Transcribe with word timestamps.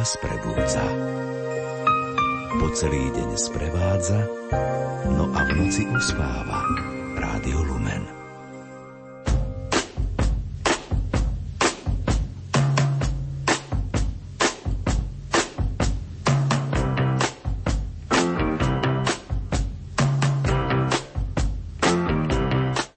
vás 0.00 0.16
prebúdza. 0.16 0.80
Po 2.56 2.72
celý 2.72 3.12
deň 3.12 3.36
sprevádza, 3.36 4.16
no 5.12 5.28
a 5.28 5.44
v 5.44 5.50
noci 5.60 5.84
uspáva. 5.84 6.64
Rádio 7.20 7.60
Lumen. 7.68 8.08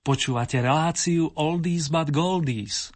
Počúvate 0.07 0.63
reláciu 0.63 1.35
Oldies 1.35 1.91
but 1.91 2.15
Goldies. 2.15 2.95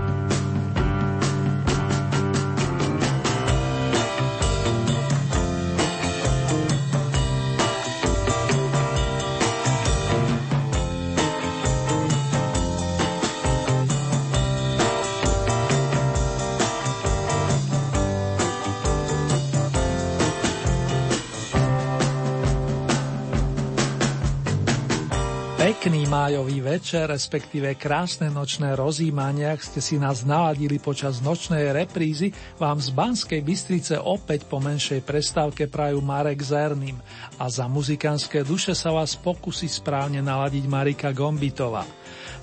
Večer, 26.91 27.07
respektíve 27.07 27.79
krásne 27.79 28.27
nočné 28.27 28.75
rozímanie, 28.75 29.47
ak 29.47 29.63
ste 29.63 29.79
si 29.79 29.95
nás 29.95 30.27
naladili 30.27 30.75
počas 30.75 31.23
nočnej 31.23 31.71
reprízy, 31.71 32.35
vám 32.59 32.83
z 32.83 32.91
Banskej 32.91 33.39
Bystrice 33.39 33.95
opäť 33.95 34.43
po 34.43 34.59
menšej 34.59 34.99
prestávke 34.99 35.71
prajú 35.71 36.03
Marek 36.03 36.43
Zerným 36.43 36.99
a 37.39 37.47
za 37.47 37.71
muzikánske 37.71 38.43
duše 38.43 38.75
sa 38.75 38.91
vás 38.91 39.15
pokusí 39.15 39.71
správne 39.71 40.19
naladiť 40.19 40.67
Marika 40.67 41.15
Gombitova. 41.15 41.87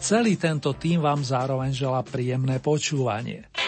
Celý 0.01 0.41
tento 0.41 0.73
tým 0.73 1.05
vám 1.05 1.21
zároveň 1.21 1.77
žela 1.77 2.01
príjemné 2.01 2.57
počúvanie. 2.57 3.68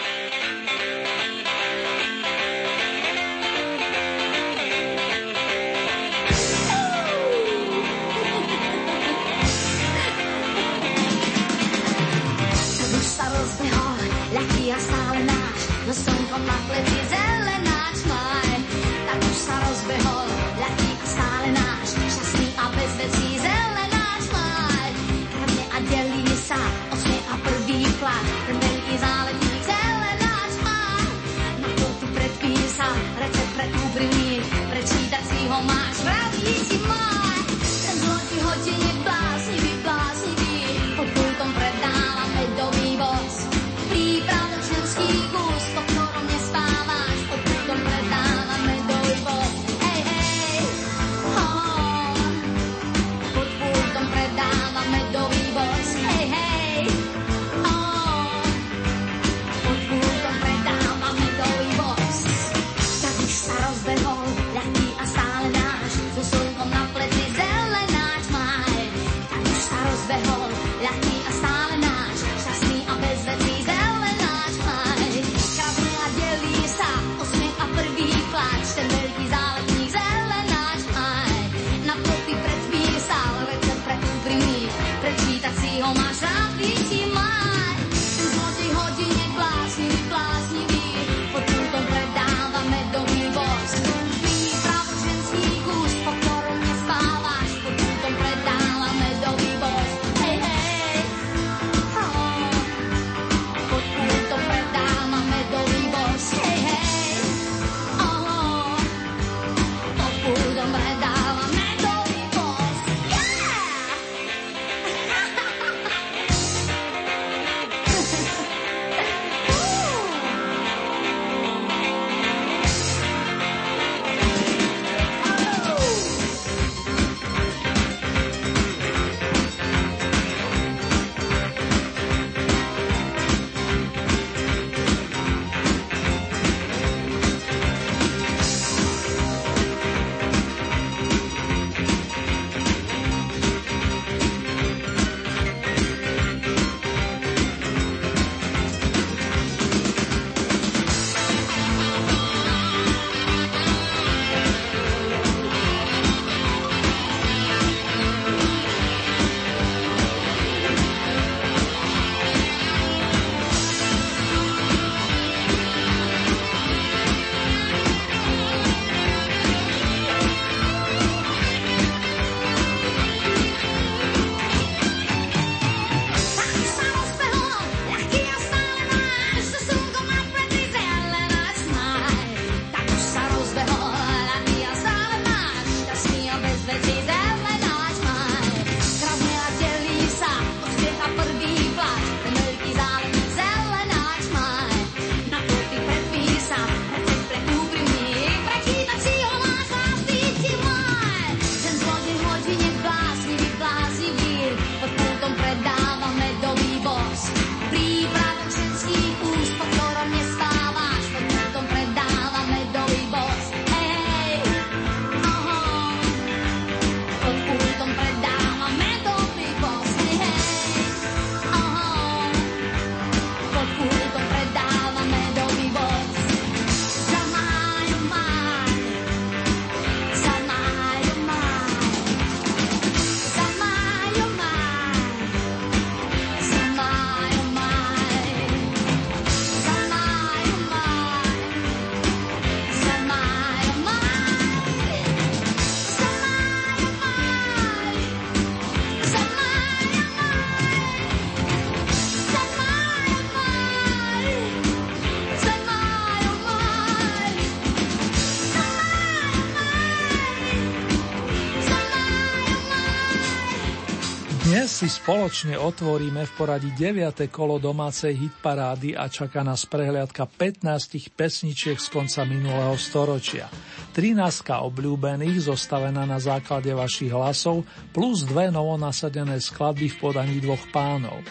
Dnes 264.51 264.83
si 264.83 264.91
spoločne 264.91 265.55
otvoríme 265.55 266.27
v 266.27 266.31
poradí 266.35 266.75
9. 266.75 267.23
kolo 267.31 267.55
domácej 267.55 268.11
hitparády 268.19 268.99
a 268.99 269.07
čaká 269.07 269.47
nás 269.47 269.63
prehliadka 269.63 270.27
15 270.27 271.07
pesničiek 271.15 271.79
z 271.79 271.87
konca 271.87 272.27
minulého 272.27 272.75
storočia. 272.75 273.47
13 273.95 274.19
obľúbených 274.51 275.47
zostavená 275.47 276.03
na 276.03 276.19
základe 276.19 276.67
vašich 276.75 277.15
hlasov 277.15 277.63
plus 277.95 278.27
dve 278.27 278.51
novonasadené 278.51 279.39
skladby 279.39 279.87
v 279.87 279.95
podaní 280.03 280.43
dvoch 280.43 280.67
pánov. 280.75 281.23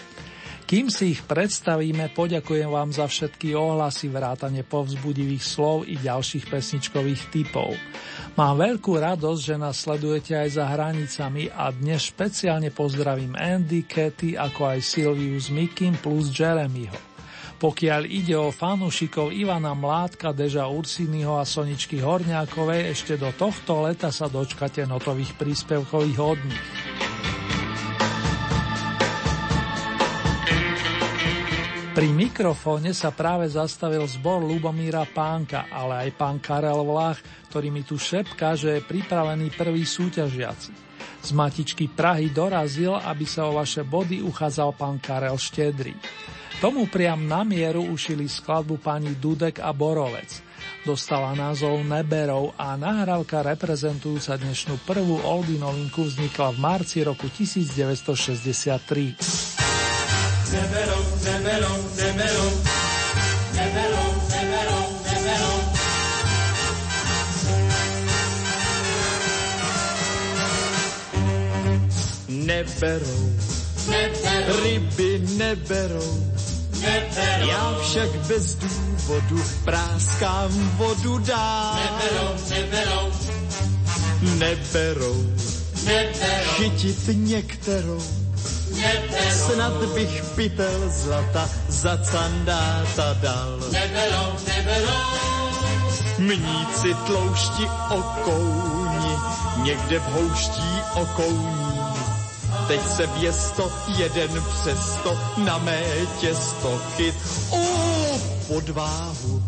Kým 0.71 0.87
si 0.87 1.19
ich 1.19 1.27
predstavíme, 1.27 2.15
poďakujem 2.15 2.71
vám 2.71 2.95
za 2.95 3.11
všetky 3.11 3.59
ohlasy, 3.59 4.07
vrátane 4.07 4.63
povzbudivých 4.63 5.43
slov 5.43 5.83
i 5.83 5.99
ďalších 5.99 6.47
pesničkových 6.47 7.23
typov. 7.35 7.75
Mám 8.39 8.63
veľkú 8.63 8.95
radosť, 8.95 9.41
že 9.43 9.57
nás 9.59 9.83
sledujete 9.83 10.39
aj 10.39 10.63
za 10.63 10.71
hranicami 10.71 11.51
a 11.51 11.75
dnes 11.75 12.15
špeciálne 12.15 12.71
pozdravím 12.71 13.35
Andy, 13.35 13.83
Katy, 13.83 14.39
ako 14.39 14.71
aj 14.71 14.79
Silviu 14.87 15.35
s 15.35 15.51
Mikim 15.51 15.99
plus 15.99 16.31
Jeremyho. 16.31 16.95
Pokiaľ 17.59 18.07
ide 18.07 18.39
o 18.39 18.55
fanúšikov 18.55 19.35
Ivana 19.35 19.75
Mládka, 19.75 20.31
Deža 20.31 20.71
Ursiniho 20.71 21.35
a 21.35 21.43
Soničky 21.43 21.99
Horňákovej, 21.99 22.95
ešte 22.95 23.19
do 23.19 23.35
tohto 23.35 23.91
leta 23.91 24.15
sa 24.15 24.31
dočkate 24.31 24.87
notových 24.87 25.35
príspevkových 25.35 26.19
od. 26.23 26.39
Pri 32.01 32.17
mikrofóne 32.17 32.97
sa 32.97 33.13
práve 33.13 33.45
zastavil 33.45 34.01
zbor 34.09 34.41
Lubomíra 34.41 35.05
Pánka, 35.05 35.69
ale 35.69 36.09
aj 36.09 36.17
pán 36.17 36.41
Karel 36.41 36.81
Vlach, 36.81 37.21
ktorý 37.53 37.69
mi 37.69 37.85
tu 37.85 38.01
šepká, 38.01 38.57
že 38.57 38.81
je 38.81 38.89
pripravený 38.89 39.53
prvý 39.53 39.85
súťažiaci. 39.85 40.73
Z 41.21 41.29
matičky 41.37 41.93
Prahy 41.93 42.33
dorazil, 42.33 42.97
aby 42.97 43.29
sa 43.29 43.53
o 43.53 43.61
vaše 43.61 43.85
body 43.85 44.25
uchádzal 44.25 44.81
pán 44.81 44.97
Karel 44.97 45.37
Štedrý. 45.37 45.93
Tomu 46.65 46.89
priam 46.89 47.29
na 47.29 47.45
mieru 47.45 47.85
ušili 47.85 48.33
skladbu 48.33 48.81
pani 48.81 49.21
Dudek 49.21 49.61
a 49.61 49.77
Borovec. 49.77 50.41
Dostala 50.89 51.37
názov 51.37 51.85
Neberov 51.85 52.57
a 52.57 52.81
nahrávka 52.81 53.45
reprezentujúca 53.45 54.41
dnešnú 54.41 54.89
prvú 54.89 55.21
Oldy 55.21 55.61
novinku 55.61 56.09
vznikla 56.09 56.57
v 56.57 56.65
marci 56.65 57.05
roku 57.05 57.29
1963. 57.29 59.70
Neberov, 60.51 61.07
neberov, 61.23 61.81
neberov, 61.97 62.53
neberov, 63.55 64.13
neberov, 64.35 64.89
neberov. 65.07 65.61
Neberou, 72.29 73.23
neberou, 73.87 74.63
ryby 74.65 75.23
neberou, 75.39 76.13
neberou. 76.81 77.49
Já 77.49 77.79
však 77.83 78.11
bez 78.27 78.55
důvodu 78.55 79.43
práskám 79.65 80.51
vodu 80.77 81.19
dál. 81.19 81.75
Neberou, 81.75 82.35
neberou, 82.51 83.13
neberou, 84.39 85.17
neberou. 85.87 86.51
chytit 86.57 87.09
některou 87.09 88.20
Snad 89.31 89.73
bych 89.73 90.25
pytel 90.35 90.81
zlata 90.91 91.49
za 91.69 91.97
candáta 91.97 93.15
dal. 93.23 93.59
Neberou, 93.73 94.33
neberou. 94.47 95.31
Mníci 96.19 96.95
tloušti 97.07 97.65
okouni, 97.91 99.17
někde 99.63 99.99
v 99.99 100.03
houští 100.03 100.71
okouní. 100.95 101.81
Teď 102.69 102.81
se 102.97 103.07
věsto 103.07 103.73
jeden 103.97 104.43
přesto 104.61 105.19
na 105.45 105.59
mé 105.59 105.83
těsto 106.21 106.81
chyt. 106.97 107.15
O, 107.51 107.59
podváhu, 108.49 109.43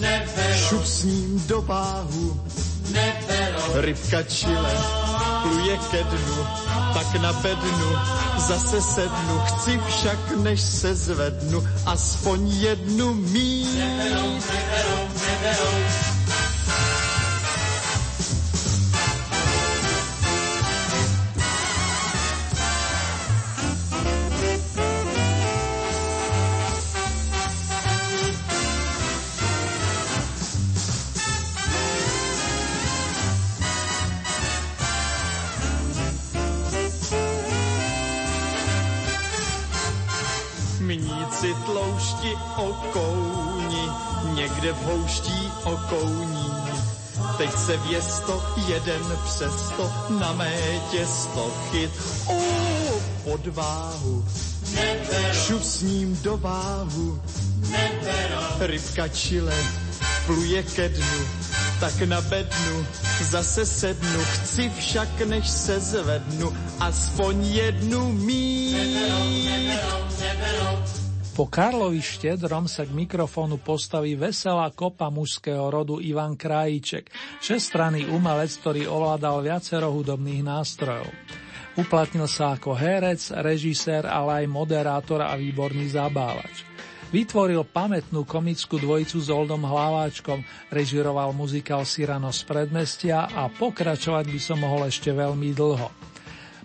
neberou. 0.00 0.68
šup 0.68 0.84
s 0.86 1.04
ním 1.04 1.44
do 1.46 1.62
váhu. 1.62 2.40
Neberou. 2.94 3.82
Rybka 3.82 4.22
čile, 4.22 4.72
pluje 5.42 5.76
ke 5.90 6.00
dnu, 6.06 6.38
tak 6.94 7.08
na 7.20 7.32
bednu 7.32 7.90
zase 8.38 8.80
sednu. 8.82 9.36
Chci 9.44 9.80
však, 9.88 10.18
než 10.36 10.60
se 10.60 10.94
zvednu, 10.94 11.58
aspoň 11.86 12.48
jednu 12.48 13.14
mít. 13.14 13.78
Neberou, 13.78 14.30
neberou, 14.30 15.02
neberou. 15.18 16.13
Okouni, 42.56 43.88
někde 44.34 44.72
v 44.72 44.82
houští 44.82 45.50
okouní. 45.64 46.50
Teď 47.38 47.50
se 47.66 47.76
věsto 47.76 48.44
jeden 48.68 49.18
přesto 49.24 49.92
na 50.20 50.32
mé 50.32 50.80
těsto 50.90 51.52
chyt. 51.70 51.90
O, 52.26 52.40
podváhu, 53.24 54.24
šup 55.32 55.62
s 55.62 55.82
ním 55.82 56.18
do 56.22 56.36
váhu. 56.36 57.22
Rybka 58.60 59.08
čile 59.08 59.54
pluje 60.26 60.62
ke 60.62 60.88
dnu, 60.88 61.26
tak 61.80 62.00
na 62.00 62.20
bednu 62.20 62.86
zase 63.20 63.66
sednu. 63.66 64.24
Chci 64.24 64.70
však, 64.78 65.20
než 65.20 65.50
se 65.50 65.80
zvednu, 65.80 66.56
aspoň 66.80 67.46
jednu 67.46 68.12
mít. 68.12 68.72
Neberou, 68.72 69.24
neberou, 69.44 70.04
neberou. 70.20 70.93
Po 71.34 71.50
Karlovi 71.50 71.98
Štedrom 71.98 72.70
sa 72.70 72.86
k 72.86 72.94
mikrofónu 72.94 73.58
postaví 73.58 74.14
veselá 74.14 74.70
kopa 74.70 75.10
mužského 75.10 75.66
rodu 75.66 75.98
Ivan 75.98 76.38
Krajíček, 76.38 77.10
šestranný 77.42 78.06
umelec, 78.06 78.54
ktorý 78.62 78.86
ovládal 78.86 79.42
viacero 79.42 79.90
hudobných 79.90 80.46
nástrojov. 80.46 81.10
Uplatnil 81.74 82.30
sa 82.30 82.54
ako 82.54 82.78
herec, 82.78 83.34
režisér, 83.34 84.06
ale 84.06 84.46
aj 84.46 84.54
moderátor 84.54 85.26
a 85.26 85.34
výborný 85.34 85.90
zabávač. 85.90 86.62
Vytvoril 87.10 87.66
pamätnú 87.66 88.22
komickú 88.22 88.78
dvojicu 88.78 89.18
s 89.18 89.26
Oldom 89.26 89.66
Hlaváčkom, 89.66 90.38
režiroval 90.70 91.34
muzikál 91.34 91.82
Sirano 91.82 92.30
z 92.30 92.46
predmestia 92.46 93.26
a 93.26 93.50
pokračovať 93.50 94.30
by 94.30 94.38
som 94.38 94.62
mohol 94.62 94.86
ešte 94.86 95.10
veľmi 95.10 95.50
dlho 95.50 96.13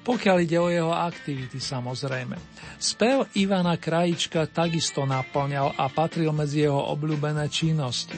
pokiaľ 0.02 0.38
ide 0.42 0.58
o 0.58 0.72
jeho 0.72 0.92
aktivity 0.96 1.60
samozrejme. 1.60 2.36
Spev 2.80 3.28
Ivana 3.36 3.76
Krajička 3.76 4.48
takisto 4.48 5.04
naplňal 5.04 5.76
a 5.76 5.92
patril 5.92 6.32
medzi 6.32 6.64
jeho 6.64 6.80
obľúbené 6.96 7.46
činnosti. 7.52 8.16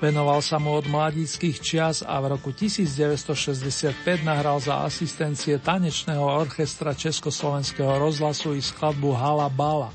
Venoval 0.00 0.40
sa 0.40 0.56
mu 0.56 0.80
od 0.80 0.88
mladíckých 0.88 1.60
čias 1.60 2.00
a 2.00 2.16
v 2.24 2.32
roku 2.32 2.56
1965 2.56 4.24
nahral 4.24 4.56
za 4.56 4.80
asistencie 4.88 5.60
tanečného 5.60 6.24
orchestra 6.24 6.96
Československého 6.96 8.00
rozhlasu 8.00 8.56
i 8.56 8.64
skladbu 8.64 9.12
Hala 9.12 9.52
Bala. 9.52 9.92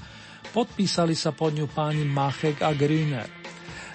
Podpísali 0.54 1.18
sa 1.18 1.34
pod 1.34 1.58
ňu 1.58 1.66
páni 1.66 2.06
Machek 2.06 2.62
a 2.62 2.78
Grüner. 2.78 3.26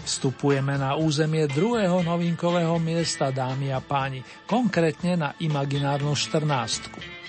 Vstupujeme 0.02 0.74
na 0.82 0.98
územie 0.98 1.46
druhého 1.46 2.02
novinkového 2.02 2.74
miesta, 2.82 3.30
dámy 3.30 3.70
a 3.70 3.78
páni, 3.78 4.26
konkrétne 4.50 5.14
na 5.14 5.30
imaginárnu 5.38 6.18
14. 6.18 7.19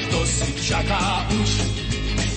kto 0.08 0.20
si 0.26 0.50
čaká 0.64 1.28
už. 1.36 1.52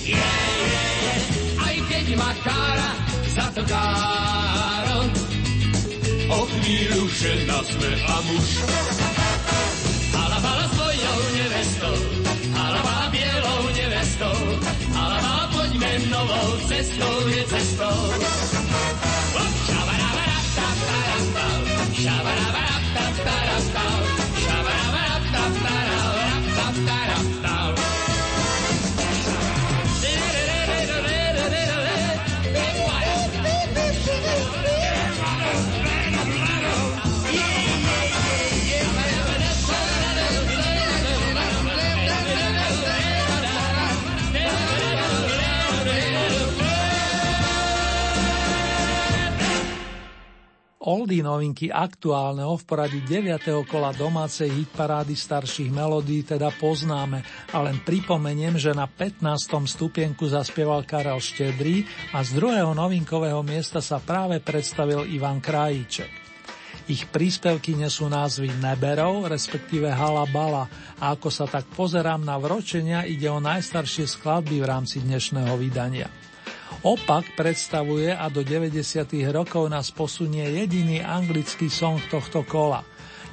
Je, 0.03 0.19
je, 0.19 0.83
je, 1.03 1.15
aj 1.59 1.75
keď 1.87 2.05
ma 2.19 2.31
kára 2.43 2.91
za 3.31 3.47
to 3.55 3.63
káro, 3.63 4.99
o 6.27 6.39
chvíľu 6.43 7.03
žena 7.07 7.57
sme 7.63 7.89
a 8.03 8.17
muž. 8.27 8.49
Halabala 10.13 10.65
s 10.67 10.71
tvojou 10.75 11.19
nevestou, 11.39 11.97
halabala 12.51 13.05
bielou 13.15 13.61
nevestou, 13.71 14.37
halabala 14.91 15.45
poďme 15.55 15.91
novou 16.11 16.49
cestou, 16.67 17.15
je 17.31 17.43
cestou. 17.47 17.97
Shabarabara, 19.63 20.39
shabarabara, 21.95 22.52
Oldy 50.83 51.23
novinky 51.23 51.71
aktuálneho 51.71 52.59
v 52.59 52.63
poradí 52.67 52.99
9. 53.07 53.39
kola 53.71 53.95
domácej 53.95 54.51
hitparády 54.51 55.15
starších 55.15 55.71
melódií 55.71 56.27
teda 56.27 56.51
poznáme 56.59 57.23
a 57.55 57.63
len 57.63 57.79
pripomeniem, 57.87 58.59
že 58.59 58.75
na 58.75 58.83
15. 58.83 59.23
stupienku 59.63 60.27
zaspieval 60.27 60.83
Karel 60.83 61.23
Štedrý 61.23 61.87
a 62.11 62.19
z 62.19 62.35
druhého 62.35 62.75
novinkového 62.75 63.39
miesta 63.47 63.79
sa 63.79 64.03
práve 64.03 64.43
predstavil 64.43 65.07
Ivan 65.07 65.39
Krajíček. 65.39 66.11
Ich 66.91 67.07
príspevky 67.07 67.79
nesú 67.79 68.11
názvy 68.11 68.51
Neberov, 68.59 69.31
respektíve 69.31 69.87
Halabala 69.87 70.67
a 70.99 71.15
ako 71.15 71.31
sa 71.31 71.47
tak 71.47 71.63
pozerám 71.71 72.27
na 72.27 72.35
vročenia, 72.35 73.07
ide 73.07 73.31
o 73.31 73.39
najstaršie 73.39 74.03
skladby 74.03 74.59
v 74.59 74.67
rámci 74.67 74.99
dnešného 74.99 75.55
vydania. 75.55 76.11
Opak 76.81 77.37
predstavuje 77.37 78.09
a 78.09 78.25
do 78.33 78.41
90. 78.41 78.81
rokov 79.29 79.69
nás 79.69 79.93
posunie 79.93 80.41
jediný 80.49 81.05
anglický 81.05 81.69
song 81.69 82.01
tohto 82.09 82.41
kola. 82.41 82.81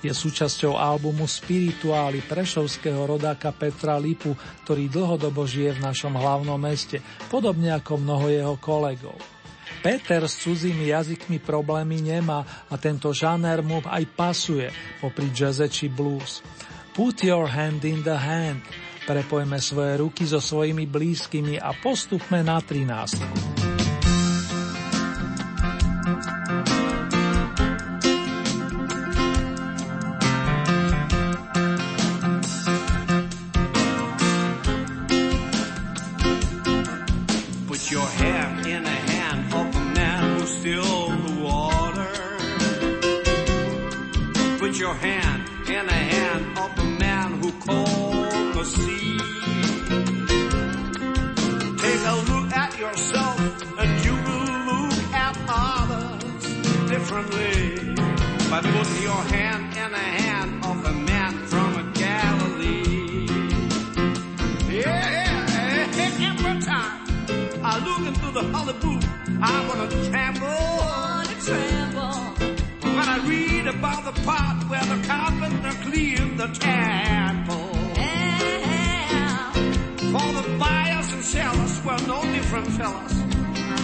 Je 0.01 0.13
súčasťou 0.13 0.81
albumu 0.81 1.29
Spirituály 1.29 2.25
prešovského 2.25 3.05
rodáka 3.05 3.53
Petra 3.53 4.01
Lipu, 4.01 4.33
ktorý 4.65 4.89
dlhodobo 4.89 5.45
žije 5.45 5.77
v 5.77 5.85
našom 5.85 6.17
hlavnom 6.17 6.57
meste, 6.57 7.05
podobne 7.29 7.73
ako 7.77 8.01
mnoho 8.01 8.27
jeho 8.33 8.57
kolegov. 8.57 9.17
Peter 9.85 10.25
s 10.25 10.41
cudzími 10.45 10.93
jazykmi 10.93 11.41
problémy 11.41 12.01
nemá 12.01 12.45
a 12.69 12.75
tento 12.81 13.13
žáner 13.13 13.61
mu 13.65 13.81
aj 13.85 14.05
pasuje, 14.13 14.69
popri 15.01 15.29
jazze 15.33 15.69
či 15.69 15.89
blues. 15.89 16.45
Put 16.97 17.25
your 17.25 17.49
hand 17.49 17.85
in 17.85 18.01
the 18.05 18.17
hand– 18.17 18.61
Prepojme 19.11 19.59
svoje 19.59 19.99
ruky 19.99 20.23
so 20.23 20.38
svojimi 20.38 20.87
blízkymi 20.87 21.59
a 21.59 21.75
postupme 21.75 22.47
na 22.47 22.62
13. 22.62 23.80
differently. 57.11 57.95
By 58.50 58.61
putting 58.61 59.02
your 59.02 59.23
hand 59.35 59.76
in 59.76 59.90
the 59.90 60.07
hand 60.23 60.64
of 60.64 60.85
a 60.85 60.93
man 60.93 61.33
from 61.47 61.76
a 61.76 61.85
Galilee. 61.93 63.26
Yeah, 64.71 66.23
every 66.23 66.61
time 66.61 67.00
I 67.64 67.79
look 67.87 68.02
into 68.11 68.31
the 68.38 68.45
Hollywood, 68.52 69.05
I 69.43 69.57
wanna 69.67 69.88
tremble. 70.09 70.62
Wanna 70.83 71.37
tremble. 71.47 72.19
When 72.97 73.07
I 73.14 73.19
read 73.26 73.67
about 73.67 74.05
the 74.05 74.14
part 74.23 74.69
where 74.71 74.87
the 74.93 75.00
carpenter 75.09 75.75
cleared 75.87 76.38
the 76.38 76.49
temple. 76.69 77.71
Yeah. 77.97 79.52
For 80.12 80.29
the 80.38 80.47
buyers 80.59 81.12
and 81.12 81.25
sellers 81.25 81.75
were 81.85 82.00
no 82.07 82.23
different 82.35 82.69
fellas. 82.79 83.14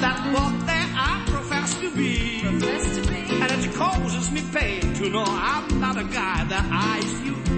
That 0.03 0.19
what 0.33 0.67
they 0.67 0.85
are. 0.97 1.36
Professed 1.77 2.95
to 2.95 3.07
be. 3.09 3.27
And 3.43 3.65
it 3.65 3.75
causes 3.75 4.31
me 4.31 4.43
pain 4.53 4.95
to 4.95 5.11
know 5.11 5.25
I'm 5.27 5.79
not 5.79 5.99
a 5.99 6.05
guy 6.05 6.45
that 6.45 6.69
eyes 6.73 7.21
you. 7.23 7.56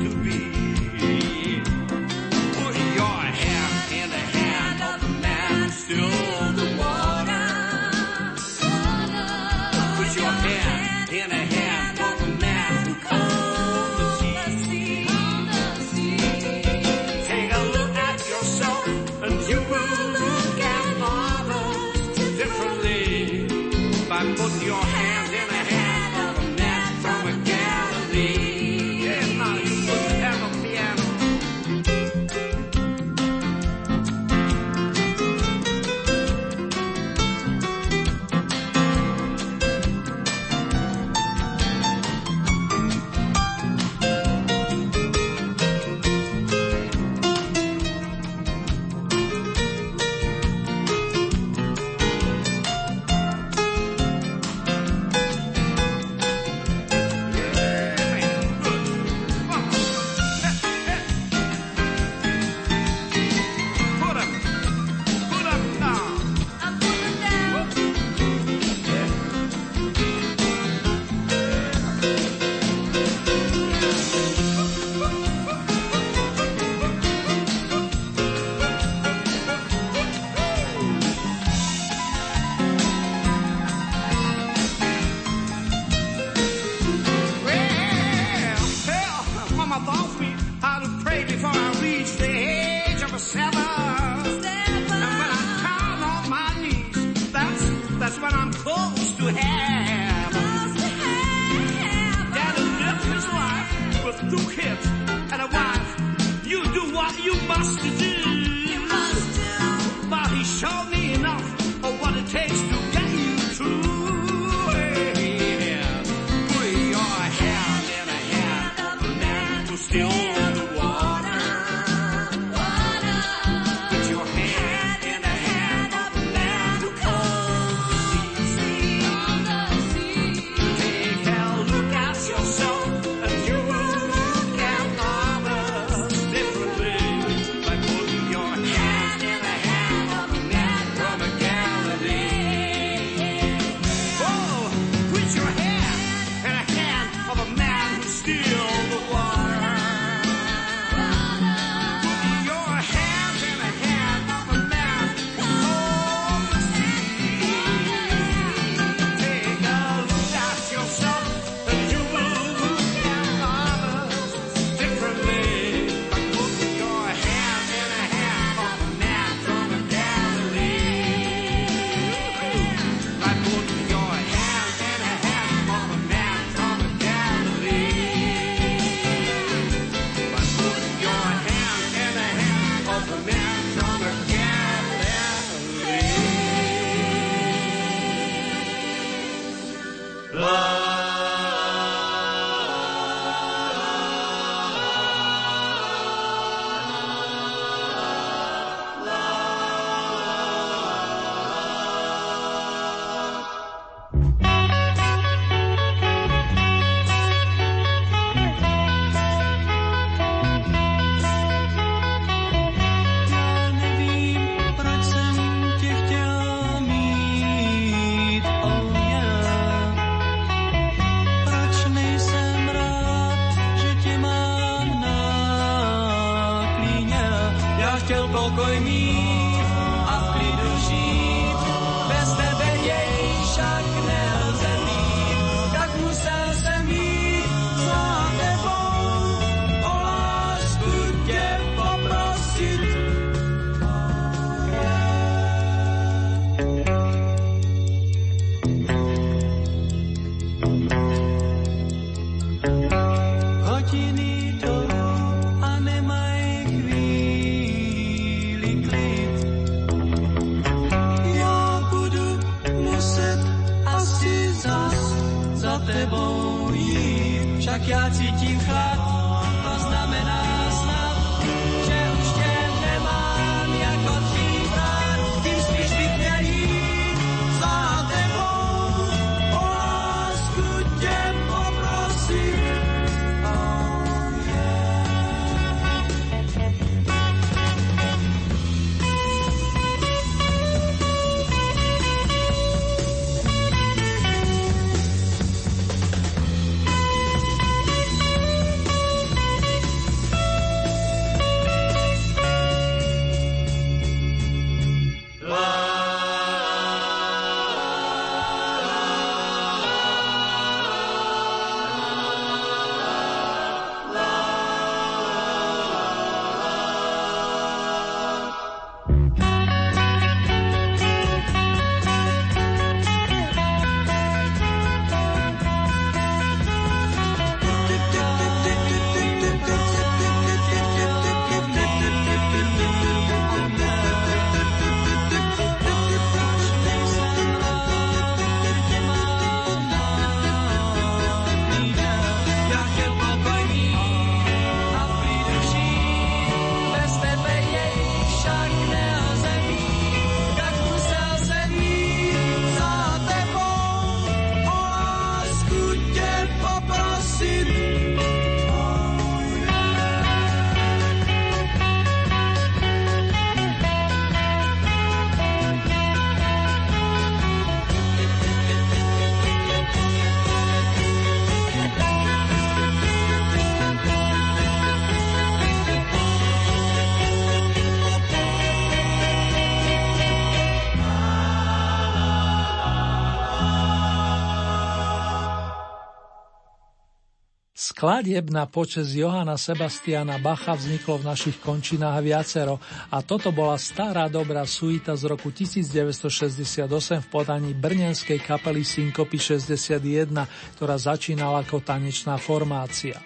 Skladieb 387.99 388.55
na 388.55 388.63
počes 388.63 389.11
Johana 389.11 389.59
Sebastiana 389.59 390.39
Bacha 390.39 390.79
vzniklo 390.79 391.19
v 391.19 391.35
našich 391.35 391.59
končinách 391.59 392.23
viacero 392.23 392.79
a 393.11 393.27
toto 393.27 393.51
bola 393.51 393.75
stará 393.75 394.31
dobrá 394.31 394.63
suita 394.71 395.19
z 395.19 395.27
roku 395.27 395.51
1968 395.51 396.87
v 396.87 397.27
podaní 397.27 397.75
brnenskej 397.75 398.39
kapely 398.39 398.87
Syncopy 398.87 399.43
61, 399.43 400.31
ktorá 400.79 400.95
začínala 400.95 401.67
ako 401.67 401.83
tanečná 401.83 402.39
formácia. 402.39 403.19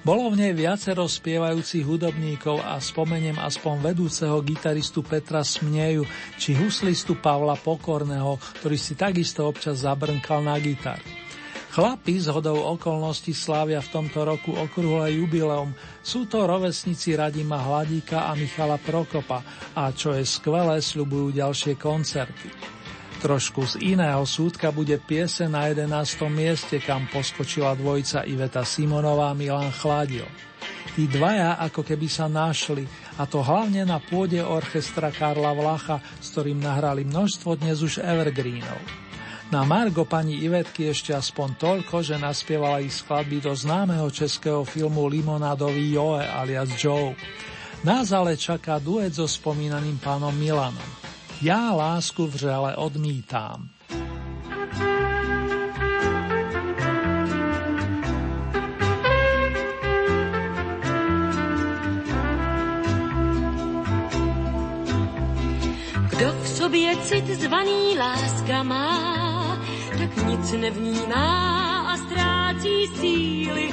Bolo 0.00 0.32
v 0.32 0.48
nej 0.48 0.56
viacero 0.56 1.04
spievajúcich 1.04 1.84
hudobníkov 1.84 2.64
a 2.64 2.80
spomeniem 2.80 3.36
aspoň 3.36 3.84
vedúceho 3.84 4.40
gitaristu 4.40 5.04
Petra 5.04 5.44
Smneju 5.44 6.08
či 6.40 6.56
huslistu 6.56 7.20
Pavla 7.20 7.60
Pokorného, 7.60 8.40
ktorý 8.64 8.80
si 8.80 8.96
takisto 8.96 9.44
občas 9.44 9.84
zabrnkal 9.84 10.40
na 10.40 10.56
gitaru. 10.56 11.25
Chlapi 11.76 12.16
z 12.16 12.32
hodou 12.32 12.56
okolností 12.72 13.36
slávia 13.36 13.84
v 13.84 13.92
tomto 13.92 14.24
roku 14.24 14.48
okrúhle 14.56 15.12
jubileum. 15.12 15.76
Sú 16.00 16.24
to 16.24 16.48
rovesníci 16.48 17.12
Radima 17.12 17.60
Hladíka 17.60 18.24
a 18.24 18.32
Michala 18.32 18.80
Prokopa 18.80 19.44
a 19.76 19.92
čo 19.92 20.16
je 20.16 20.24
skvelé, 20.24 20.80
sľubujú 20.80 21.36
ďalšie 21.36 21.76
koncerty. 21.76 22.48
Trošku 23.20 23.76
z 23.76 23.92
iného 23.92 24.24
súdka 24.24 24.72
bude 24.72 24.96
piese 25.04 25.52
na 25.52 25.68
11. 25.68 25.92
mieste, 26.32 26.80
kam 26.80 27.12
poskočila 27.12 27.76
dvojica 27.76 28.24
Iveta 28.24 28.64
Simonová 28.64 29.28
a 29.28 29.36
Milan 29.36 29.68
Chladil. 29.68 30.24
Tí 30.96 31.04
dvaja 31.12 31.60
ako 31.60 31.84
keby 31.84 32.08
sa 32.08 32.24
našli, 32.24 32.88
a 33.20 33.28
to 33.28 33.44
hlavne 33.44 33.84
na 33.84 34.00
pôde 34.00 34.40
orchestra 34.40 35.12
Karla 35.12 35.52
Vlacha, 35.52 36.00
s 36.24 36.32
ktorým 36.32 36.56
nahrali 36.56 37.04
množstvo 37.04 37.60
dnes 37.60 37.84
už 37.84 38.00
evergreenov. 38.00 39.05
Na 39.46 39.62
Margo 39.62 40.02
pani 40.02 40.42
Ivetky 40.42 40.90
ešte 40.90 41.14
aspoň 41.14 41.48
toľko, 41.54 42.02
že 42.02 42.18
naspievala 42.18 42.82
ich 42.82 42.98
skladby 42.98 43.38
do 43.38 43.54
známeho 43.54 44.10
českého 44.10 44.66
filmu 44.66 45.06
Limonádový 45.06 45.94
Joe 45.94 46.26
alias 46.26 46.74
Joe. 46.74 47.14
Nás 47.86 48.10
ale 48.10 48.34
čaká 48.34 48.82
duet 48.82 49.14
so 49.14 49.30
spomínaným 49.30 50.02
pánom 50.02 50.34
Milanom. 50.34 50.90
Ja 51.38 51.70
lásku 51.70 52.26
vřele 52.26 52.74
odmítám. 52.74 53.70
Kdo 66.10 66.32
v 66.42 66.48
sobě 66.48 66.96
cit 66.96 67.26
zvaný 67.26 67.94
láska 67.98 68.62
má, 68.62 69.35
nic 70.26 70.52
nevnímá 70.52 71.26
a 71.92 71.96
ztrácí 71.96 72.86
síly, 72.86 73.65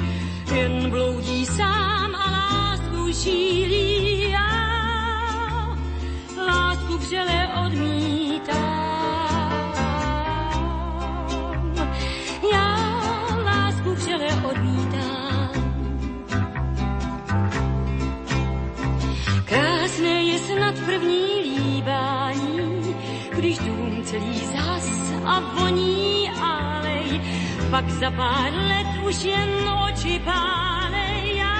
pak 27.74 27.90
za 27.90 28.12
pár 28.12 28.54
let 28.54 28.88
už 29.02 29.24
jen 29.24 29.50
oči 29.90 30.22
pálej. 30.22 31.38
Já 31.42 31.58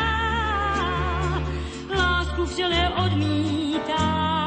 lásku 1.90 2.46
vřele 2.46 2.90
odmítám. 3.06 4.44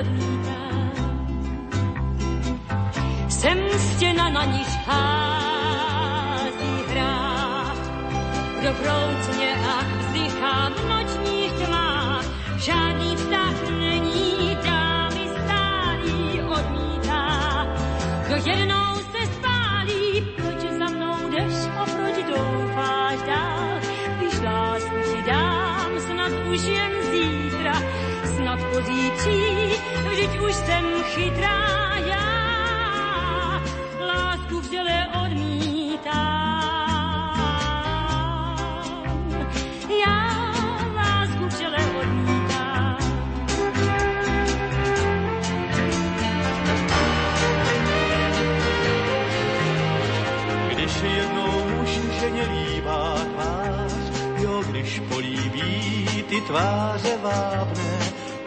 odmítám. 0.00 0.92
Jsem 3.28 3.58
stěna, 3.78 4.28
na 4.28 4.44
níž 4.44 4.68
hází 4.86 6.74
hrát. 6.88 7.78
Kdo 8.60 8.72
vroucně 8.72 9.54
a 9.68 9.84
vzdychá 9.98 10.68
v 10.68 10.88
nočních 10.88 11.52
tmách, 11.52 12.24
žádný 12.56 13.11
Kdo 18.32 18.50
jednou 18.50 18.94
se 18.94 19.26
spálí, 19.26 20.20
proč 20.36 20.60
za 20.78 20.84
mnou 20.84 21.30
jdeš 21.30 21.54
a 21.76 21.84
proč 21.84 22.24
doufáš 22.24 23.22
dál, 23.26 23.80
když 24.18 24.40
lásku 24.40 24.94
ti 25.12 25.22
dám, 25.22 26.00
snad 26.00 26.32
už 26.52 26.62
jen 26.64 26.92
zítra, 27.10 27.74
snad 28.36 28.58
pozítří 28.72 29.40
vždyť 30.10 30.40
už 30.40 30.54
jsem 30.54 30.84
chytrá 31.02 31.61
když 54.92 55.08
políbí 55.08 56.24
ty 56.28 56.40
tváře 56.40 57.16
vábné, 57.22 57.98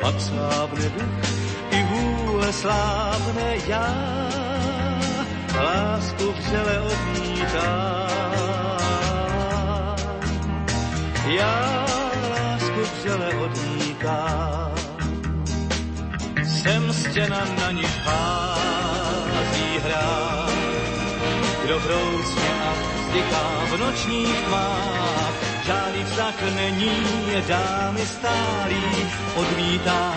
pak 0.02 0.22
slábne 0.22 0.90
duch 0.90 1.84
vůle 1.84 2.54
slávne 2.54 3.56
já, 3.68 3.96
lásku 5.56 6.32
vřele 6.32 6.82
odmítám. 6.82 8.10
Já 11.28 11.86
lásku 12.30 12.82
vřele 13.00 13.30
odmítám. 13.30 14.72
Jsem 16.44 16.94
stěna, 16.94 17.46
na 17.62 17.72
ní 17.72 17.86
hází 18.06 19.80
hrá. 19.84 20.48
Kdo 21.64 21.80
hroucně 21.80 22.50
a 22.66 22.74
vzdychá 22.74 23.66
v 23.66 23.78
nočních 23.78 24.42
tmách, 24.42 25.45
žádný 25.66 26.04
vztah 26.04 26.56
není, 26.56 26.92
dámy 27.48 28.06
stálý 28.06 28.84
odmítá. 29.36 30.14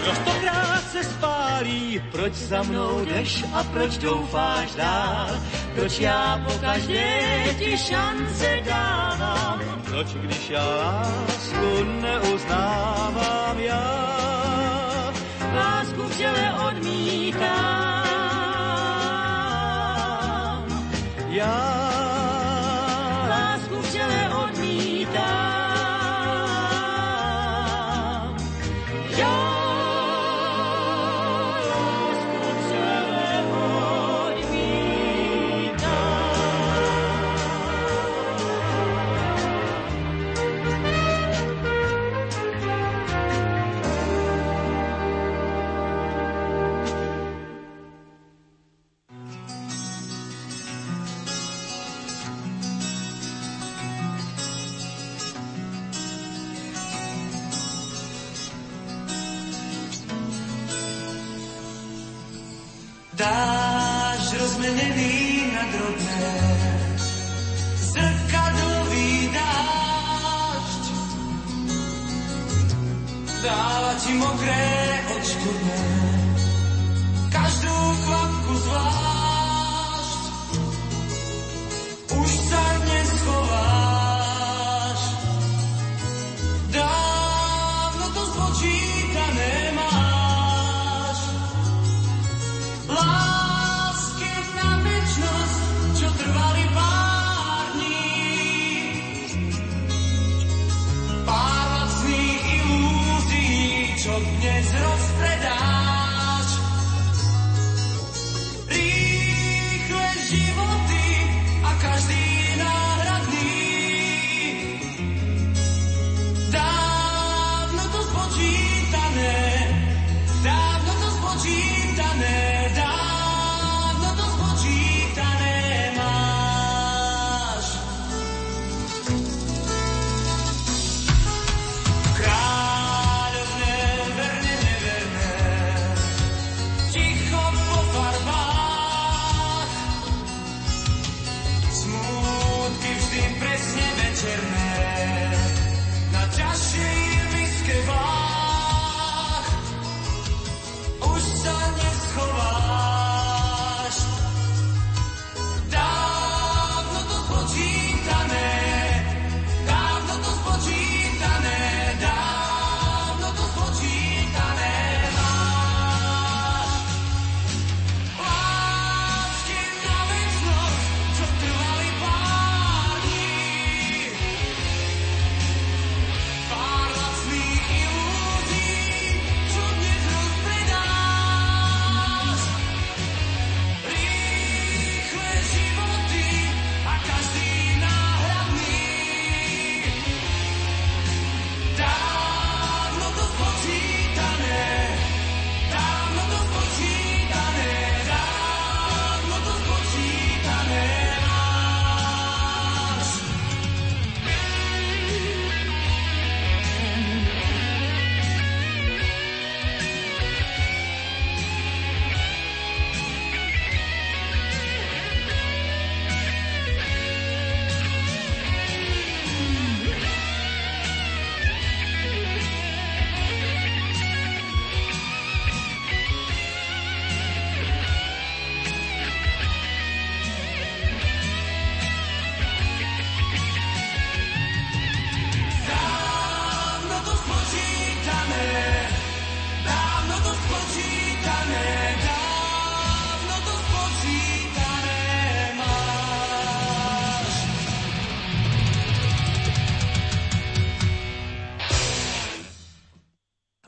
Kdo 0.00 0.14
stokrát 0.14 0.82
se 0.92 1.04
spálí, 1.04 2.02
proč 2.10 2.32
za 2.32 2.62
mnou 2.62 3.04
jdeš 3.04 3.44
a 3.52 3.64
proč 3.64 3.98
doufáš 3.98 4.74
dál? 4.74 5.28
Proč 5.74 5.98
já 5.98 6.42
po 6.46 6.52
každé 6.58 7.20
ti 7.58 7.78
šance 7.78 8.58
dávám? 8.66 9.60
Proč 9.84 10.14
když 10.14 10.50
já 10.50 10.64
lásku 10.64 11.84
neuznávám 12.00 13.58
já? 13.58 14.16
Lásku 15.54 16.02
v 16.02 16.16
těle 16.16 16.54
odmítám. 16.68 17.86
Já 21.28 21.85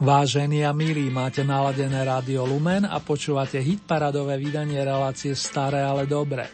Vážení 0.08 0.64
a 0.64 0.72
milí, 0.72 1.12
máte 1.12 1.44
naladené 1.44 2.00
rádio 2.00 2.48
Lumen 2.48 2.88
a 2.88 2.96
počúvate 2.96 3.60
hitparadové 3.60 4.40
vydanie 4.40 4.80
relácie 4.80 5.36
Staré, 5.36 5.84
ale 5.84 6.08
dobré. 6.08 6.48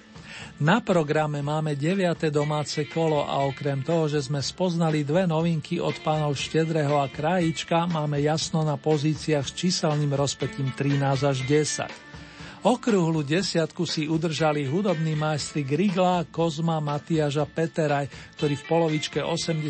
Na 0.59 0.83
programe 0.83 1.39
máme 1.39 1.79
9. 1.79 2.35
domáce 2.35 2.83
kolo 2.91 3.23
a 3.23 3.47
okrem 3.47 3.79
toho, 3.87 4.11
že 4.11 4.27
sme 4.27 4.43
spoznali 4.43 5.07
dve 5.07 5.31
novinky 5.31 5.79
od 5.79 5.95
pánov 6.03 6.35
Štedrého 6.35 6.99
a 6.99 7.07
Krajíčka, 7.07 7.87
máme 7.87 8.19
jasno 8.27 8.67
na 8.67 8.75
pozíciách 8.75 9.47
s 9.47 9.55
číselným 9.55 10.11
rozpetím 10.11 10.75
13 10.75 11.23
až 11.23 11.39
10. 11.47 12.67
Okrúhlu 12.67 13.23
desiatku 13.23 13.87
si 13.87 14.11
udržali 14.11 14.67
hudobní 14.67 15.15
majstri 15.15 15.63
Grigla, 15.63 16.27
Kozma, 16.27 16.83
Matiaž 16.83 17.39
a 17.39 17.47
Peteraj, 17.47 18.35
ktorí 18.35 18.59
v 18.59 18.65
polovičke 18.67 19.23
80. 19.23 19.63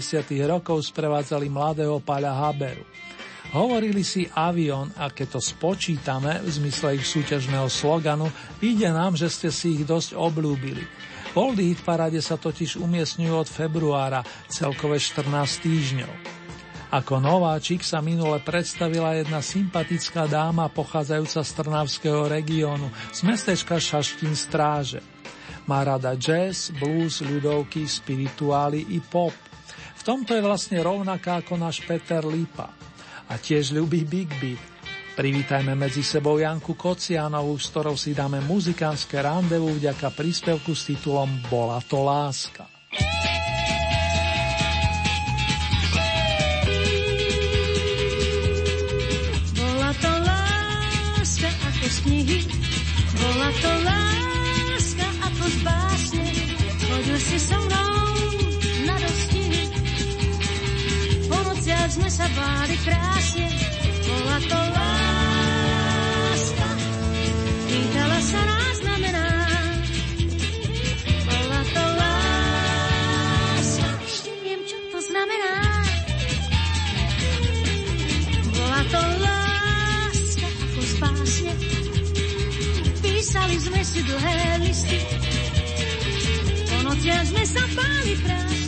rokov 0.48 0.88
sprevádzali 0.88 1.52
mladého 1.52 2.00
Paľa 2.00 2.32
Haberu. 2.32 3.03
Hovorili 3.52 4.00
si 4.00 4.24
avion 4.32 4.88
a 4.96 5.12
keď 5.12 5.36
to 5.36 5.40
spočítame 5.44 6.40
v 6.40 6.48
zmysle 6.48 6.96
ich 6.96 7.04
súťažného 7.04 7.68
sloganu, 7.68 8.32
ide 8.64 8.88
nám, 8.88 9.18
že 9.18 9.28
ste 9.28 9.52
si 9.52 9.76
ich 9.76 9.84
dosť 9.84 10.16
oblúbili. 10.16 10.86
V 11.34 11.50
Oldy 11.50 11.74
Hit 11.74 11.82
Parade 11.82 12.22
sa 12.22 12.38
totiž 12.38 12.78
umiestňujú 12.78 13.34
od 13.34 13.50
februára, 13.50 14.22
celkové 14.46 15.02
14 15.02 15.26
týždňov. 15.66 16.14
Ako 16.94 17.18
nováčik 17.18 17.82
sa 17.82 17.98
minule 17.98 18.38
predstavila 18.38 19.18
jedna 19.18 19.42
sympatická 19.42 20.30
dáma 20.30 20.70
pochádzajúca 20.70 21.42
z 21.42 21.50
Trnavského 21.58 22.30
regiónu, 22.30 22.86
z 23.10 23.26
mestečka 23.26 23.82
Šaštín 23.82 24.38
Stráže. 24.38 25.02
Má 25.66 25.82
rada 25.82 26.14
jazz, 26.14 26.70
blues, 26.70 27.18
ľudovky, 27.18 27.82
spirituály 27.82 28.94
i 28.94 29.02
pop. 29.02 29.34
V 29.98 30.02
tomto 30.06 30.38
je 30.38 30.42
vlastne 30.46 30.78
rovnaká 30.78 31.42
ako 31.42 31.58
náš 31.58 31.82
Peter 31.82 32.22
Lipa 32.22 32.70
a 33.28 33.34
tiež 33.40 33.72
ľubí 33.72 34.04
Big 34.04 34.30
Beat. 34.40 34.60
Privítajme 35.14 35.78
medzi 35.78 36.02
sebou 36.02 36.42
Janku 36.42 36.74
Kocianovú, 36.74 37.54
s 37.54 37.70
ktorou 37.70 37.94
si 37.94 38.18
dáme 38.18 38.42
muzikánske 38.42 39.22
randevu 39.22 39.78
vďaka 39.78 40.10
príspevku 40.10 40.74
s 40.74 40.90
titulom 40.90 41.30
Bola 41.46 41.78
to 41.86 42.02
láska. 42.02 42.66
Bola 49.54 49.90
to 50.02 50.12
láska 50.26 51.48
ako 51.62 51.86
z 51.86 51.98
knihy, 52.10 52.40
bola 53.14 53.50
to 53.62 53.72
láska 53.86 55.08
ako 55.30 55.44
z 55.46 55.56
básne, 55.62 56.26
chodil 56.90 57.18
si 57.22 57.38
so 57.38 57.54
mnou 57.54 57.93
sme 61.64 62.08
sa 62.12 62.28
báli 62.36 62.76
krásne, 62.84 63.48
bola 64.04 64.36
to 64.36 64.60
láska. 64.76 66.68
Pýtala 67.64 68.20
sa 68.20 68.40
nás 68.44 68.76
znamená, 68.84 69.26
bola 71.24 71.60
to 71.64 71.84
láska. 71.96 73.86
Ešte 74.04 74.30
viem, 74.44 74.60
čo 74.68 74.76
to 74.92 74.98
znamená. 75.08 75.52
Bola 78.52 78.80
to 78.92 79.00
láska 79.24 80.48
ako 80.68 80.80
z. 80.84 81.48
Písali 83.00 83.56
sme 83.56 83.80
si 83.80 84.00
dlhé 84.04 84.60
listy, 84.60 85.00
po 86.68 86.76
nociach 86.92 87.24
sme 87.24 87.44
sa 87.48 87.64
báli 87.72 88.12
krásne 88.20 88.63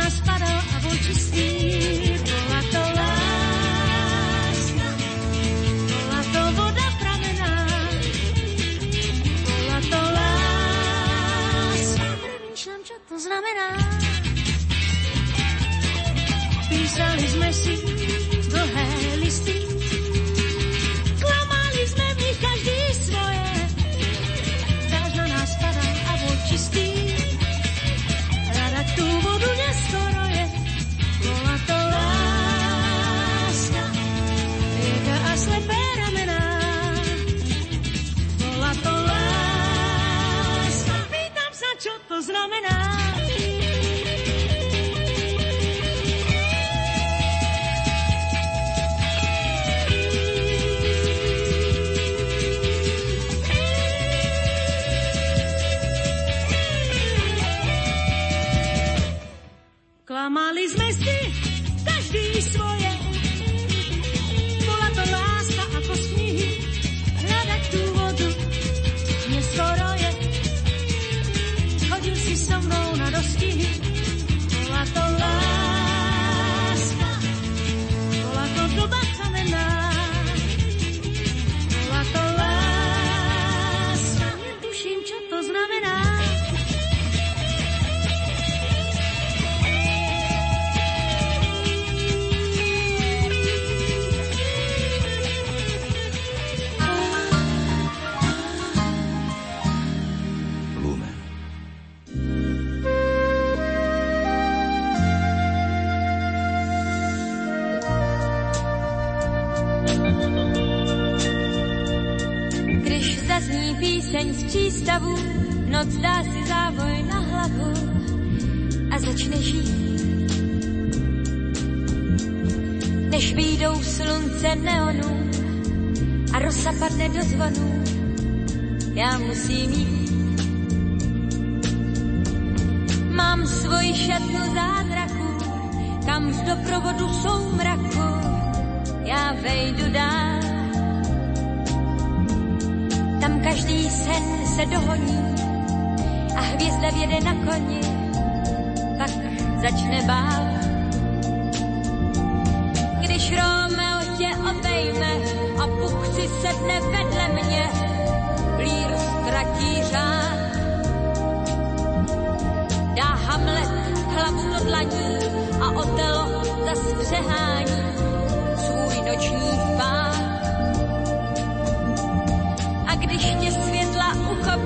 nás 0.00 0.16
padal 0.24 0.56
a 0.56 0.76
bol 0.80 0.96
čistý. 1.04 2.29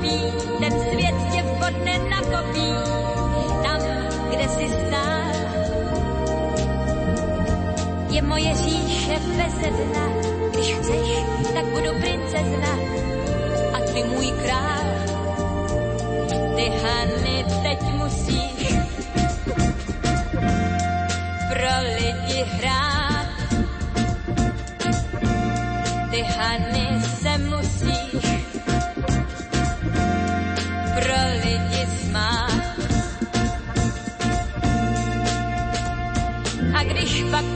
Uchopí, 0.05 0.21
ten 0.61 0.73
svět 0.73 1.15
tě 1.33 1.43
vhodne 1.43 1.99
nakopí, 1.99 2.69
tam, 3.63 3.81
kde 4.31 4.49
si 4.49 4.69
stál. 4.69 5.35
je 8.11 8.23
moje 8.23 8.55
říše 8.55 9.19
bezedna. 9.37 10.09
Když 10.53 10.75
chceš, 10.75 11.09
tak 11.55 11.65
budu 11.65 12.01
princezna 12.01 12.79
a 13.73 13.81
ty 13.93 14.05
můj 14.05 14.27
král. 14.27 14.85
Ty 16.57 16.73
Hany 16.83 17.45
teď 17.63 17.83
musíš 17.83 18.75
pro 21.49 21.75
lidi 21.83 22.45
hrát. 22.45 23.27
Ty 26.11 26.23
Hany 26.23 27.14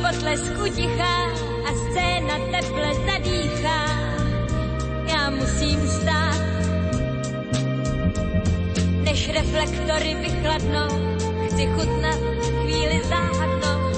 potlesku 0.02 0.64
tichá 0.76 1.16
a 1.68 1.70
scéna 1.74 2.36
teple 2.50 2.90
zadýchá, 3.06 3.80
já 5.10 5.30
musím 5.30 5.88
stát. 5.88 6.42
Než 9.04 9.28
reflektory 9.28 10.14
vychladnou, 10.14 11.16
chci 11.46 11.66
chutnat 11.66 12.20
chvíli 12.62 13.00
záhadnou, 13.08 13.92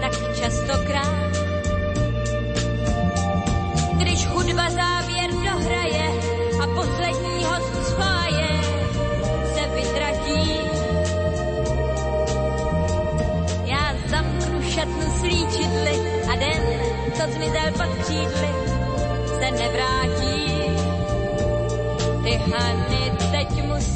tak 0.00 0.12
častokrát. 0.40 1.36
Když 3.98 4.26
hudba 4.26 4.70
závěr 4.70 4.95
šatnu 15.26 15.46
slíčidly 15.46 16.00
a 16.28 16.36
den, 16.36 16.62
co 17.14 17.32
zmizel 17.32 17.72
pod 17.72 18.04
křídly, 18.04 18.48
se 19.26 19.50
nevrátí. 19.50 20.52
Ty 22.24 22.30
Hany 22.30 23.12
teď 23.30 23.64
musíš 23.64 23.95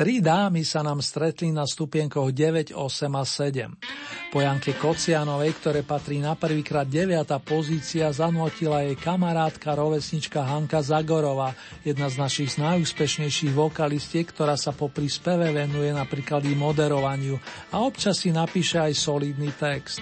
Tri 0.00 0.24
dámy 0.24 0.64
sa 0.64 0.80
nám 0.80 1.04
stretli 1.04 1.52
na 1.52 1.68
stupienkoch 1.68 2.32
9, 2.32 2.72
8 2.72 3.20
a 3.20 3.20
7. 3.20 4.32
Po 4.32 4.40
Janke 4.40 4.72
Kocianovej, 4.72 5.52
ktoré 5.60 5.84
patrí 5.84 6.16
na 6.24 6.32
prvýkrát 6.32 6.88
9. 6.88 7.20
pozícia, 7.44 8.08
zanotila 8.08 8.80
jej 8.80 8.96
kamarátka, 8.96 9.76
rovesnička 9.76 10.40
Hanka 10.40 10.80
Zagorová, 10.80 11.52
jedna 11.84 12.08
z 12.08 12.16
našich 12.16 12.56
najúspešnejších 12.56 13.52
vokalistiek, 13.52 14.24
ktorá 14.24 14.56
sa 14.56 14.72
po 14.72 14.88
speve 14.88 15.52
venuje 15.52 15.92
napríklad 15.92 16.48
i 16.48 16.56
moderovaniu 16.56 17.36
a 17.68 17.84
občas 17.84 18.24
si 18.24 18.32
napíše 18.32 18.80
aj 18.80 18.96
solidný 18.96 19.52
text. 19.52 20.00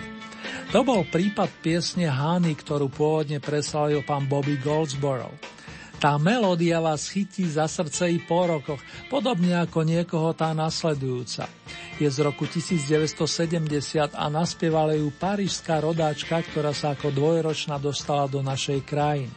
To 0.71 0.87
bol 0.87 1.11
prípad 1.11 1.51
piesne 1.59 2.07
Hany, 2.07 2.55
ktorú 2.55 2.87
pôvodne 2.87 3.43
preslavil 3.43 4.07
pán 4.07 4.31
Bobby 4.31 4.63
Goldsboro. 4.63 5.59
Tá 5.99 6.15
melódia 6.15 6.79
vás 6.79 7.11
chytí 7.11 7.43
za 7.51 7.67
srdce 7.67 8.07
i 8.07 8.23
po 8.23 8.47
rokoch, 8.47 8.79
podobne 9.11 9.59
ako 9.59 9.83
niekoho 9.83 10.31
tá 10.31 10.55
nasledujúca. 10.55 11.51
Je 11.99 12.07
z 12.07 12.23
roku 12.23 12.47
1970 12.47 14.15
a 14.15 14.25
naspievala 14.31 14.95
ju 14.95 15.11
parížská 15.11 15.83
rodáčka, 15.83 16.39
ktorá 16.39 16.71
sa 16.71 16.95
ako 16.95 17.11
dvojročná 17.11 17.83
dostala 17.83 18.31
do 18.31 18.39
našej 18.39 18.87
krajiny. 18.87 19.35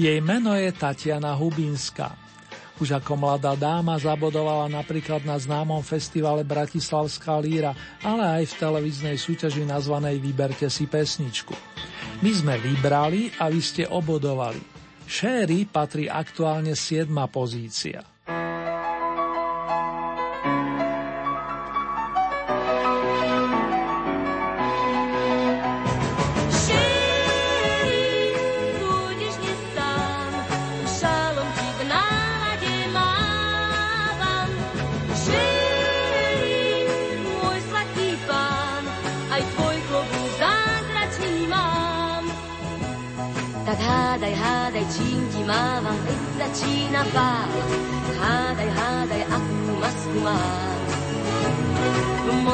Jej 0.00 0.24
meno 0.24 0.56
je 0.56 0.72
Tatiana 0.72 1.36
Hubinská. 1.36 2.16
Už 2.80 2.96
ako 2.96 3.20
mladá 3.20 3.52
dáma 3.52 4.00
zabodovala 4.00 4.72
napríklad 4.72 5.20
na 5.28 5.36
známom 5.36 5.84
festivale 5.84 6.40
Bratislavská 6.48 7.36
líra, 7.36 7.76
ale 8.00 8.40
aj 8.40 8.56
v 8.56 8.56
televíznej 8.56 9.16
súťaži 9.20 9.68
nazvanej 9.68 10.16
Vyberte 10.16 10.72
si 10.72 10.88
pesničku. 10.88 11.52
My 12.24 12.32
sme 12.32 12.56
vybrali 12.56 13.36
a 13.36 13.52
vy 13.52 13.60
ste 13.60 13.84
obodovali. 13.84 14.69
Sherry 15.10 15.66
patrí 15.66 16.06
aktuálne 16.06 16.78
7. 16.78 17.10
pozícia. 17.26 18.06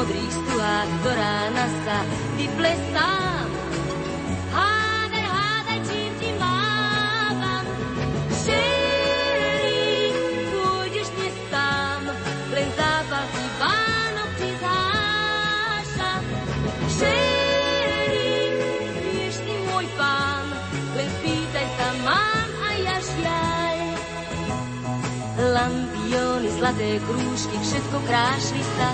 Modrých 0.07 0.33
stuhách 0.39 0.91
do 1.03 1.11
rána 1.11 1.65
sa 1.83 1.97
vyplesám. 2.39 3.47
Hádaj, 4.55 5.27
hádaj, 5.27 5.79
čím 5.83 6.11
ti 6.15 6.29
mávam. 6.39 7.65
Sherry, 8.31 10.15
pôjdeš 10.55 11.11
dnes 11.11 11.35
sám, 11.51 12.01
len 12.55 12.67
zábal 12.79 13.25
ti 13.35 13.45
Vánok 13.59 14.31
ti 14.39 14.49
zháša. 14.63 16.11
Sherry, 16.87 18.31
ty 19.43 19.55
môj 19.67 19.85
pán, 19.99 20.47
len 20.95 21.09
spýtaj 21.19 21.67
sa, 21.75 21.87
mám 22.07 22.49
aj 22.63 22.77
ja 22.79 22.97
žiaľ. 23.03 23.77
Lampiony, 25.51 26.49
zlaté 26.55 26.95
krúžky, 27.03 27.59
všetko 27.59 27.97
krášli 28.07 28.63
sa, 28.79 28.89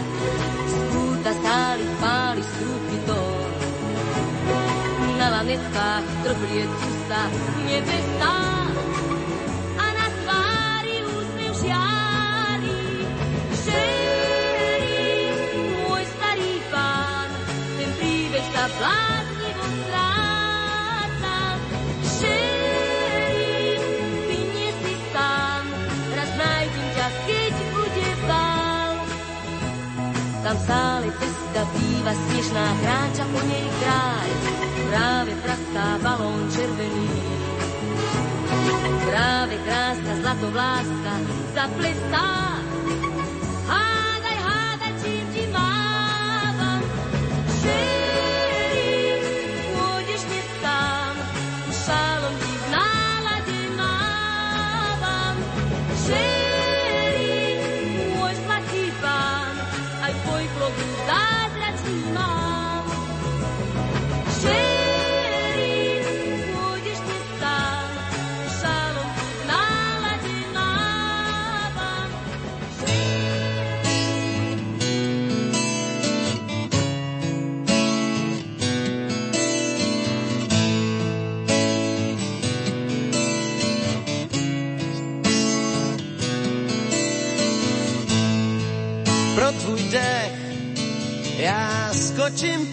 stáli 1.42 1.86
páli 1.98 2.44
strúpy 2.44 2.98
tón. 3.10 3.52
Na 5.18 5.28
lanetkách 5.40 6.08
trhliecu 6.26 6.90
sa 7.08 7.22
nebesá 7.66 8.38
a 9.80 9.86
na 9.94 10.08
tvári 10.22 10.98
úsmev 11.08 11.54
žiari. 11.58 12.82
Sherry, 13.56 15.10
môj 15.88 16.04
starý 16.06 16.54
pán, 16.70 17.30
ten 17.80 17.90
príbeh 17.98 18.46
sa 18.52 18.66
bláznivo 18.78 19.13
Stále 30.64 31.12
pista 31.20 31.62
býva 31.76 32.14
sněžná 32.14 32.78
kráč 32.82 33.16
po 33.32 33.40
něj 33.48 33.68
kráj. 33.80 34.30
práve 34.90 35.32
praská 35.36 35.98
balón 36.04 36.52
červený. 36.56 37.10
Právě 39.10 39.58
kráska 39.58 40.12
zlatovláska 40.22 41.12
zaplistá. 41.56 42.28
Ah! 43.70 44.03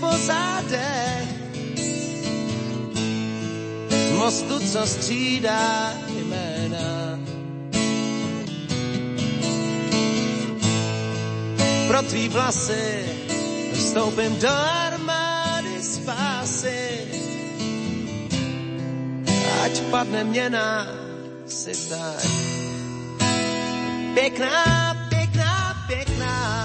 pozádech 0.01 1.28
mostu, 4.16 4.59
co 4.72 4.86
střídá 4.86 5.92
jména. 6.09 7.18
Pro 11.88 12.03
tvý 12.03 12.28
vlasy 12.28 13.05
vstoupím 13.72 14.40
do 14.40 14.48
armády 14.86 15.82
spásy, 15.82 16.80
ať 19.64 19.80
padne 19.90 20.24
měna 20.24 20.86
si 21.46 21.88
tak. 21.88 22.26
Pěkná, 24.14 24.94
pěkná, 25.09 25.74
pěkná. 25.86 26.59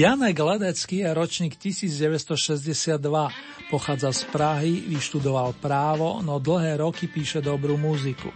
Janek 0.00 0.40
Ledecký 0.40 1.04
je 1.04 1.12
ročník 1.12 1.60
1962, 1.60 3.04
pochádza 3.68 4.16
z 4.16 4.22
Prahy, 4.32 4.80
vyštudoval 4.88 5.52
právo, 5.60 6.24
no 6.24 6.40
dlhé 6.40 6.80
roky 6.80 7.04
píše 7.04 7.44
dobrú 7.44 7.76
muziku. 7.76 8.32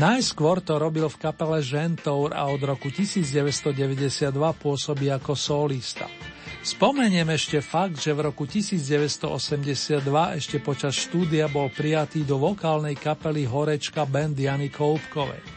Najskôr 0.00 0.64
to 0.64 0.80
robil 0.80 1.12
v 1.12 1.20
kapele 1.20 1.60
Žentour 1.60 2.32
a 2.32 2.48
od 2.48 2.64
roku 2.64 2.88
1992 2.88 4.32
pôsobí 4.56 5.12
ako 5.12 5.36
solista. 5.36 6.08
Spomeniem 6.64 7.28
ešte 7.36 7.60
fakt, 7.60 8.00
že 8.00 8.16
v 8.16 8.32
roku 8.32 8.48
1982 8.48 10.08
ešte 10.40 10.56
počas 10.56 10.96
štúdia 10.96 11.52
bol 11.52 11.68
prijatý 11.68 12.24
do 12.24 12.40
vokálnej 12.40 12.96
kapely 12.96 13.44
Horečka 13.44 14.08
band 14.08 14.40
Jany 14.40 14.72
Koupkovej. 14.72 15.53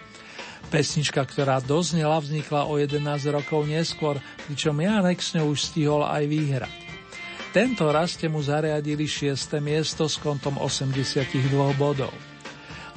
Pesnička, 0.68 1.24
ktorá 1.24 1.64
doznela, 1.64 2.20
vznikla 2.20 2.68
o 2.68 2.76
11 2.76 3.00
rokov 3.32 3.64
neskôr, 3.64 4.20
pričom 4.52 4.76
Janek 4.76 5.24
s 5.24 5.40
ňou 5.40 5.56
už 5.56 5.72
stihol 5.72 6.04
aj 6.04 6.28
výhrať. 6.28 6.76
Tento 7.56 7.88
raz 7.88 8.20
ste 8.20 8.28
mu 8.28 8.44
zariadili 8.44 9.08
6. 9.08 9.64
miesto 9.64 10.12
s 10.12 10.20
kontom 10.20 10.60
82 10.60 11.24
bodov. 11.80 12.12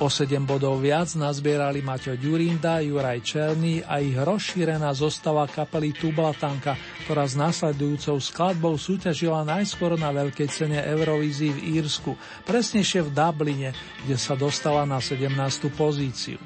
O 0.02 0.10
7 0.10 0.42
bodov 0.42 0.82
viac 0.82 1.14
nazbierali 1.14 1.78
Maťo 1.84 2.18
Ďurinda, 2.18 2.82
Juraj 2.82 3.20
Černý 3.22 3.86
a 3.86 4.02
ich 4.02 4.18
rozšírená 4.18 4.90
zostava 4.90 5.46
kapely 5.46 5.94
Tublatanka, 5.94 6.74
ktorá 7.06 7.22
s 7.28 7.38
následujúcou 7.38 8.18
skladbou 8.18 8.74
súťažila 8.80 9.46
najskôr 9.46 9.94
na 9.94 10.10
veľkej 10.10 10.48
cene 10.50 10.80
Eurovízii 10.82 11.52
v 11.54 11.60
Írsku, 11.78 12.18
presnejšie 12.48 13.06
v 13.06 13.14
Dubline, 13.14 13.70
kde 14.02 14.16
sa 14.18 14.34
dostala 14.34 14.82
na 14.88 14.98
17. 14.98 15.30
pozíciu. 15.76 16.40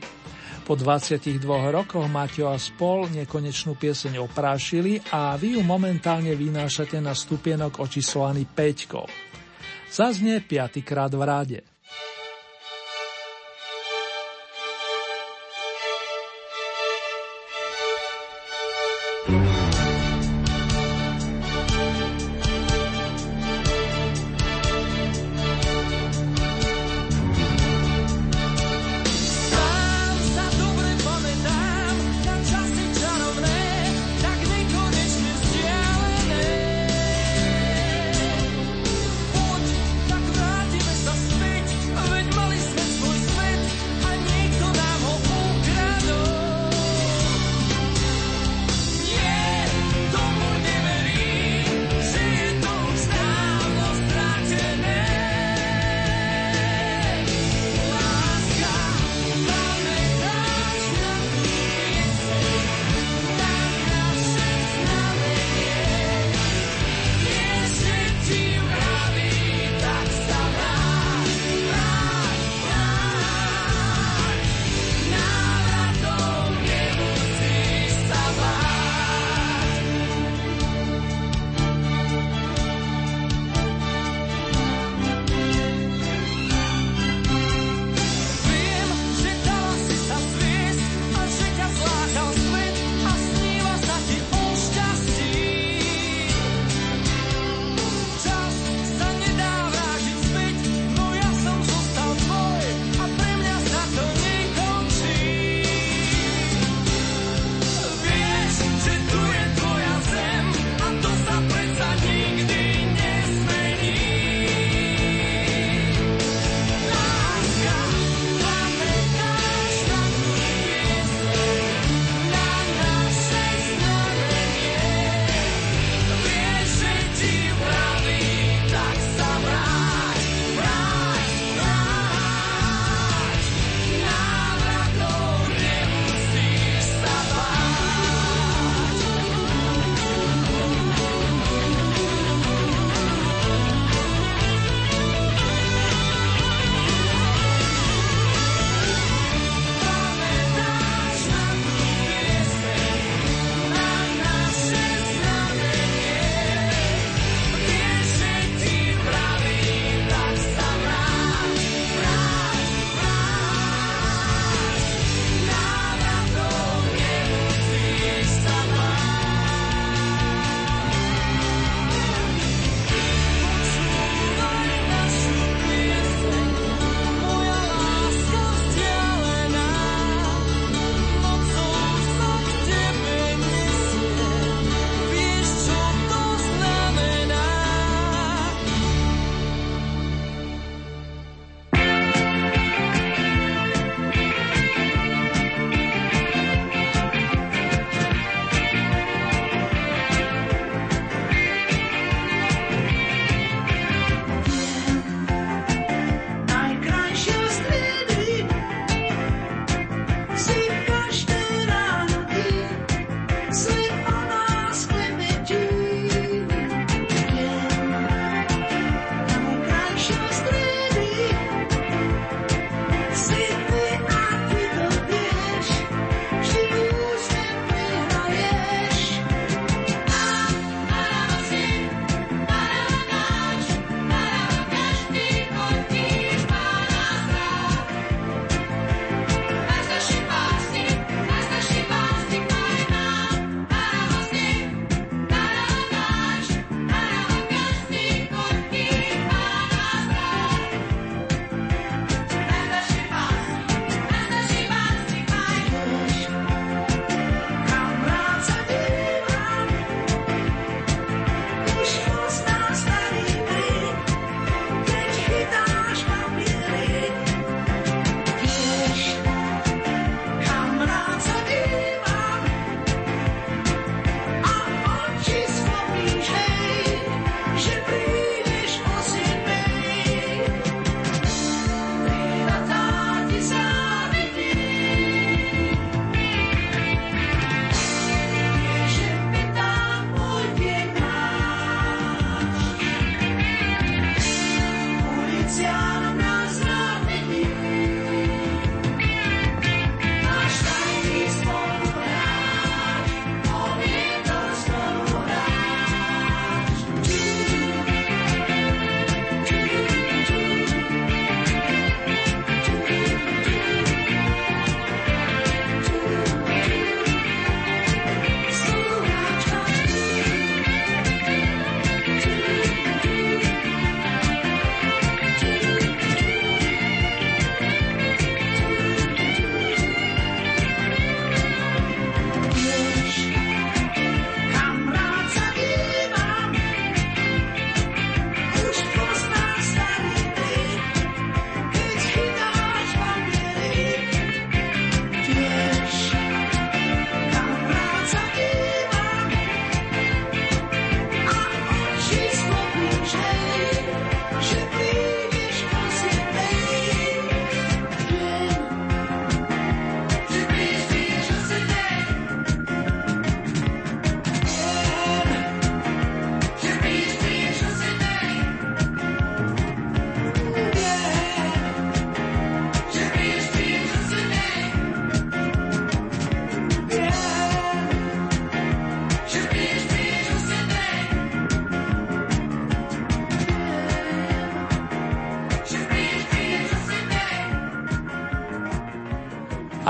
Po 0.64 0.80
22 0.80 1.44
rokoch 1.68 2.08
Maťo 2.08 2.48
a 2.48 2.56
spol 2.56 3.12
nekonečnú 3.12 3.76
pieseň 3.76 4.16
oprášili 4.24 4.96
a 5.12 5.36
vy 5.36 5.56
ju 5.56 5.60
momentálne 5.60 6.32
vynášate 6.32 7.04
na 7.04 7.12
stupienok 7.12 7.84
očíslovaný 7.84 8.48
5. 8.48 9.92
Zaznie 9.92 10.40
piatýkrát 10.40 11.12
v 11.12 11.20
rade. 11.20 11.73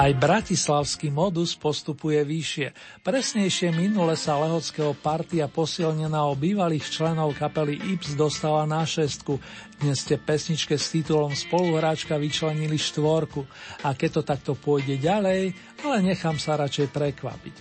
Aj 0.04 0.12
bratislavský 0.12 1.08
modus 1.08 1.56
postupuje 1.56 2.20
vyššie. 2.28 3.00
Presnejšie 3.00 3.72
minule 3.72 4.20
sa 4.20 4.36
lehockého 4.36 4.92
partia 4.92 5.48
posilnená 5.48 6.28
o 6.28 6.36
bývalých 6.36 6.92
členov 6.92 7.32
kapely 7.32 7.80
Ips 7.96 8.12
dostala 8.12 8.68
na 8.68 8.84
šestku. 8.84 9.40
Dnes 9.80 10.04
ste 10.04 10.20
pesničke 10.20 10.76
s 10.76 10.92
titulom 10.92 11.32
Spoluhráčka 11.32 12.20
vyčlenili 12.20 12.76
štvorku. 12.76 13.48
A 13.80 13.96
keď 13.96 14.20
to 14.20 14.22
takto 14.28 14.52
pôjde 14.52 15.00
ďalej, 15.00 15.56
ale 15.80 15.96
nechám 16.04 16.36
sa 16.36 16.60
radšej 16.60 16.92
prekvapiť. 16.92 17.56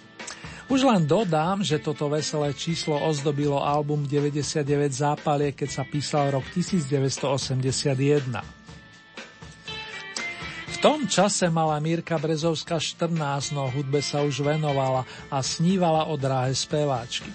Už 0.67 0.83
len 0.83 1.07
dodám, 1.07 1.63
že 1.63 1.79
toto 1.79 2.11
veselé 2.11 2.51
číslo 2.51 2.99
ozdobilo 3.07 3.63
album 3.63 4.03
99 4.03 4.67
zápalie, 4.91 5.55
keď 5.55 5.79
sa 5.79 5.87
písal 5.87 6.35
rok 6.35 6.43
1981 6.51 8.62
tom 10.83 11.07
čase 11.07 11.47
mala 11.47 11.79
Mírka 11.79 12.19
Brezovská 12.19 12.75
14, 12.75 13.55
no 13.55 13.71
hudbe 13.71 14.03
sa 14.03 14.19
už 14.19 14.43
venovala 14.43 15.07
a 15.31 15.39
snívala 15.39 16.11
o 16.11 16.19
dráhe 16.19 16.51
speváčky. 16.51 17.31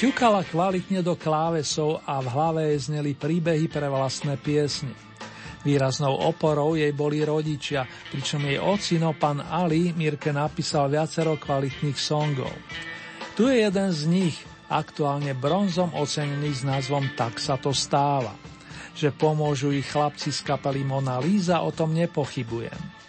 Ťukala 0.00 0.48
kvalitne 0.48 1.04
do 1.04 1.12
klávesov 1.12 2.00
a 2.08 2.24
v 2.24 2.32
hlave 2.32 2.72
jej 2.72 2.88
zneli 2.88 3.12
príbehy 3.12 3.68
pre 3.68 3.84
vlastné 3.84 4.40
piesne. 4.40 4.96
Výraznou 5.60 6.24
oporou 6.24 6.72
jej 6.72 6.88
boli 6.96 7.20
rodičia, 7.20 7.84
pričom 8.08 8.48
jej 8.48 8.56
ocino, 8.56 9.12
pán 9.12 9.44
Ali, 9.44 9.92
Mirke 9.92 10.32
napísal 10.32 10.88
viacero 10.88 11.36
kvalitných 11.36 12.00
songov. 12.00 12.56
Tu 13.36 13.44
je 13.44 13.60
jeden 13.60 13.92
z 13.92 14.02
nich, 14.08 14.36
aktuálne 14.72 15.36
bronzom 15.36 15.92
ocenený 16.00 16.56
s 16.56 16.64
názvom 16.64 17.12
Tak 17.12 17.36
sa 17.44 17.60
to 17.60 17.76
stáva. 17.76 18.32
Že 18.94 19.14
pomôžu 19.14 19.70
ich 19.72 19.88
chlapci 19.88 20.34
z 20.34 20.42
kapely 20.44 20.82
Mona 20.84 21.22
Lisa, 21.22 21.62
o 21.62 21.70
tom 21.70 21.94
nepochybujem. 21.94 22.99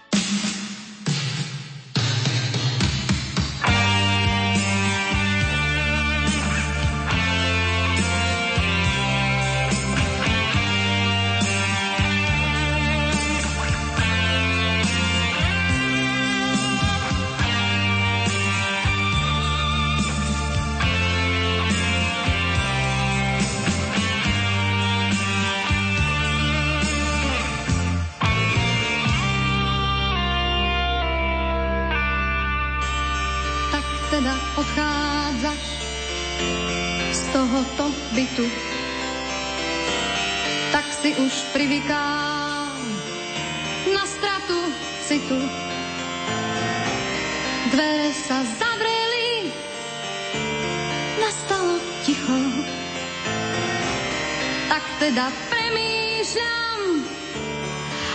teda 55.11 55.27
premýšľam, 55.51 57.03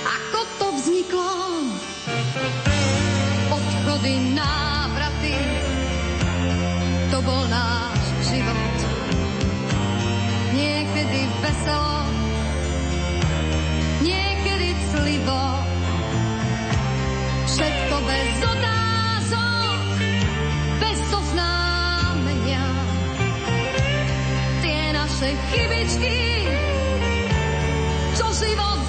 ako 0.00 0.40
to 0.56 0.66
vzniklo. 0.80 1.36
Odchody, 3.52 4.32
návraty, 4.32 5.36
to 7.12 7.18
bol 7.20 7.44
náš 7.52 8.00
život. 8.32 8.76
Niekedy 10.56 11.20
veselo, 11.44 12.00
niekedy 14.00 14.72
clivo, 14.88 15.44
všetko 17.44 17.96
bez 18.08 18.36
otázok, 18.40 19.80
bez 20.80 21.00
oznámenia. 21.12 22.64
Tie 24.64 24.80
naše 24.96 25.28
chybičky 25.52 26.25
receive 28.38 28.58
all 28.58 28.85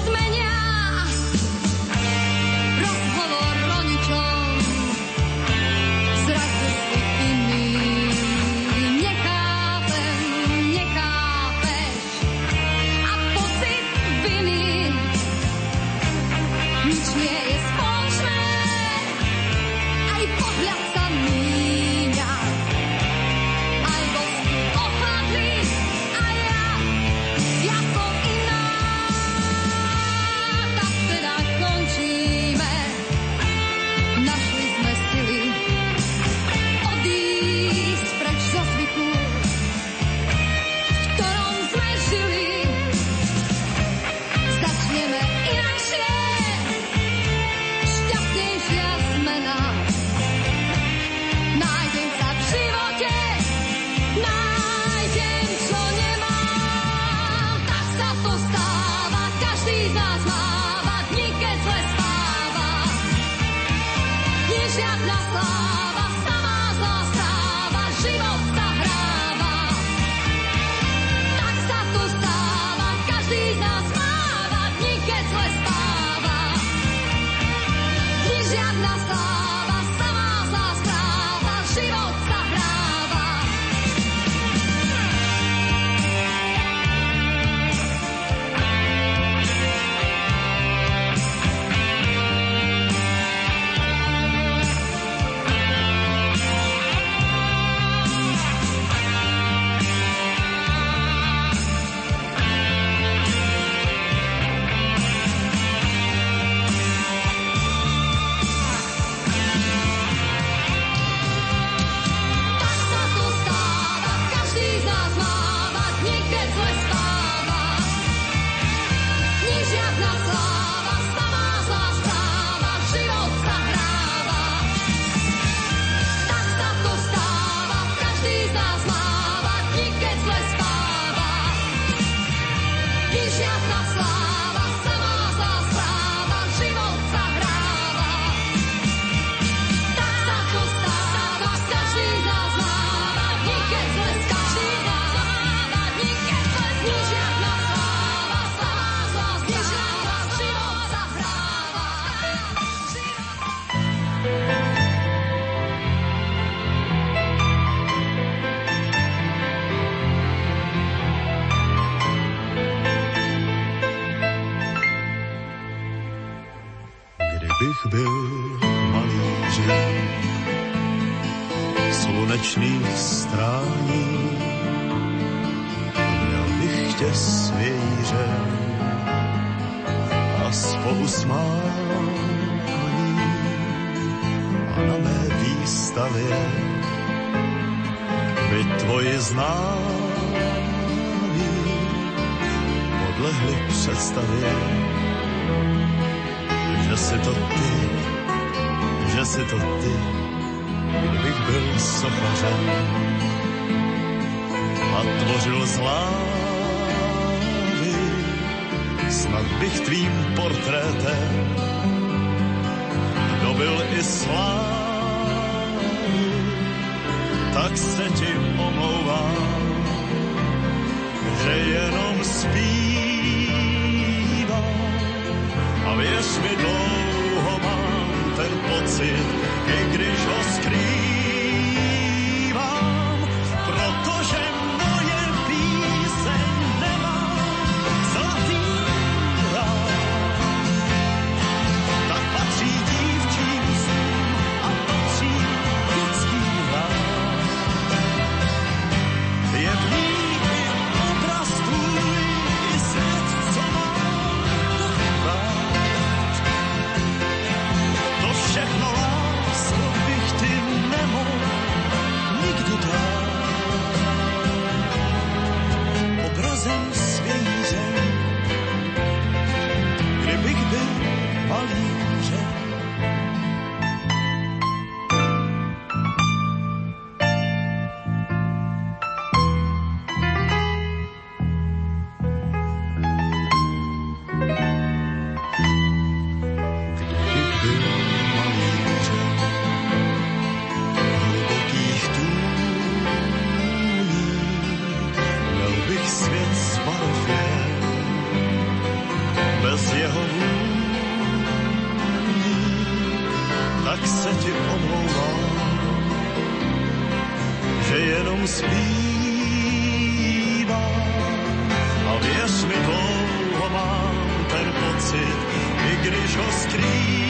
když 316.10 316.36
ho 316.36 316.50
skrývám, 316.52 317.27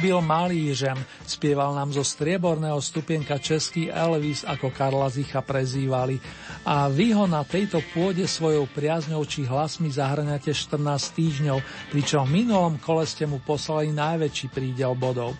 Byl 0.00 0.20
malířem, 0.24 0.96
spieval 1.28 1.76
nám 1.76 1.92
zo 1.92 2.00
strieborného 2.00 2.80
stupienka 2.80 3.36
český 3.36 3.92
Elvis, 3.92 4.48
ako 4.48 4.72
Karla 4.72 5.12
Zicha 5.12 5.44
prezývali. 5.44 6.16
A 6.64 6.88
vy 6.88 7.12
ho 7.12 7.28
na 7.28 7.44
tejto 7.44 7.84
pôde 7.92 8.24
svojou 8.24 8.64
priazňou 8.64 9.20
či 9.28 9.44
hlasmi 9.44 9.92
zahrňate 9.92 10.56
14 10.56 10.80
týždňov, 11.12 11.58
pričom 11.92 12.24
v 12.24 12.32
minulom 12.32 12.80
kole 12.80 13.04
ste 13.04 13.28
mu 13.28 13.44
poslali 13.44 13.92
najväčší 13.92 14.48
prídel 14.48 14.96
bodov. 14.96 15.36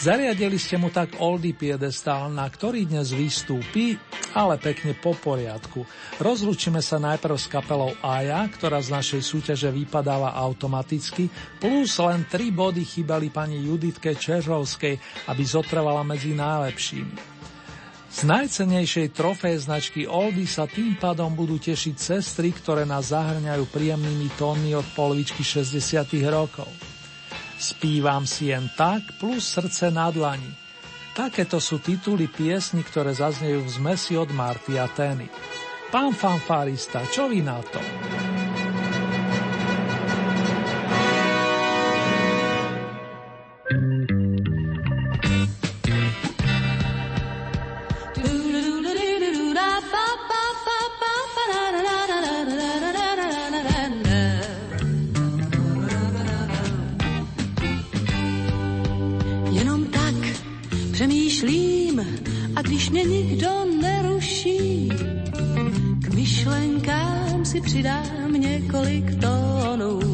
Zariadili 0.00 0.56
ste 0.56 0.80
mu 0.80 0.88
tak 0.88 1.20
oldy 1.20 1.52
piedestál, 1.52 2.32
na 2.32 2.48
ktorý 2.48 2.88
dnes 2.88 3.12
vystúpi, 3.12 4.00
ale 4.32 4.56
pekne 4.56 4.96
po 4.96 5.12
poriadku. 5.12 5.84
Rozlučíme 6.16 6.80
sa 6.80 6.96
najprv 6.96 7.36
s 7.36 7.46
kapelou 7.46 7.92
Aja, 8.00 8.48
ktorá 8.48 8.80
z 8.80 8.96
našej 8.96 9.22
súťaže 9.22 9.68
vypadáva 9.68 10.32
automaticky, 10.32 11.28
plus 11.60 12.00
len 12.00 12.24
3 12.24 12.48
body 12.48 12.80
chýbali 12.80 13.28
pani 13.28 13.60
Juditke 14.00 14.16
Čežovskej, 14.16 14.96
aby 15.28 15.42
zotrvala 15.44 16.00
medzi 16.00 16.32
najlepšími. 16.32 17.14
Z 18.10 18.26
najcenejšej 18.26 19.12
trofej 19.12 19.60
značky 19.60 20.08
Oldy 20.08 20.48
sa 20.48 20.64
tým 20.64 20.96
pádom 20.96 21.36
budú 21.36 21.60
tešiť 21.60 21.94
sestry, 22.00 22.50
ktoré 22.50 22.88
nás 22.88 23.12
zahrňajú 23.12 23.68
príjemnými 23.68 24.32
tónmi 24.40 24.72
od 24.72 24.88
polovičky 24.96 25.44
60 25.44 26.00
rokov. 26.32 26.66
Spívam 27.60 28.24
si 28.24 28.48
jen 28.48 28.72
tak 28.72 29.04
plus 29.20 29.44
srdce 29.44 29.92
na 29.92 30.08
dlani. 30.08 30.48
Takéto 31.12 31.60
sú 31.60 31.76
tituly 31.76 32.24
piesni, 32.24 32.80
ktoré 32.80 33.12
zaznejú 33.12 33.68
v 33.68 33.74
zmesi 33.84 34.16
od 34.16 34.32
Marty 34.32 34.80
a 34.80 34.88
Teny. 34.88 35.28
Pán 35.92 36.16
fanfárista, 36.16 37.04
čo 37.04 37.28
vy 37.28 37.44
na 37.44 37.60
to? 37.60 38.39
Mě 62.90 63.04
nikdo 63.04 63.50
neruší, 63.80 64.88
k 65.98 66.14
myšlenkám 66.14 67.44
si 67.44 67.60
přidám 67.60 68.32
několik 68.32 69.20
tónů. 69.20 70.09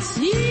Friends. 0.00 0.18
Yeah. 0.18 0.49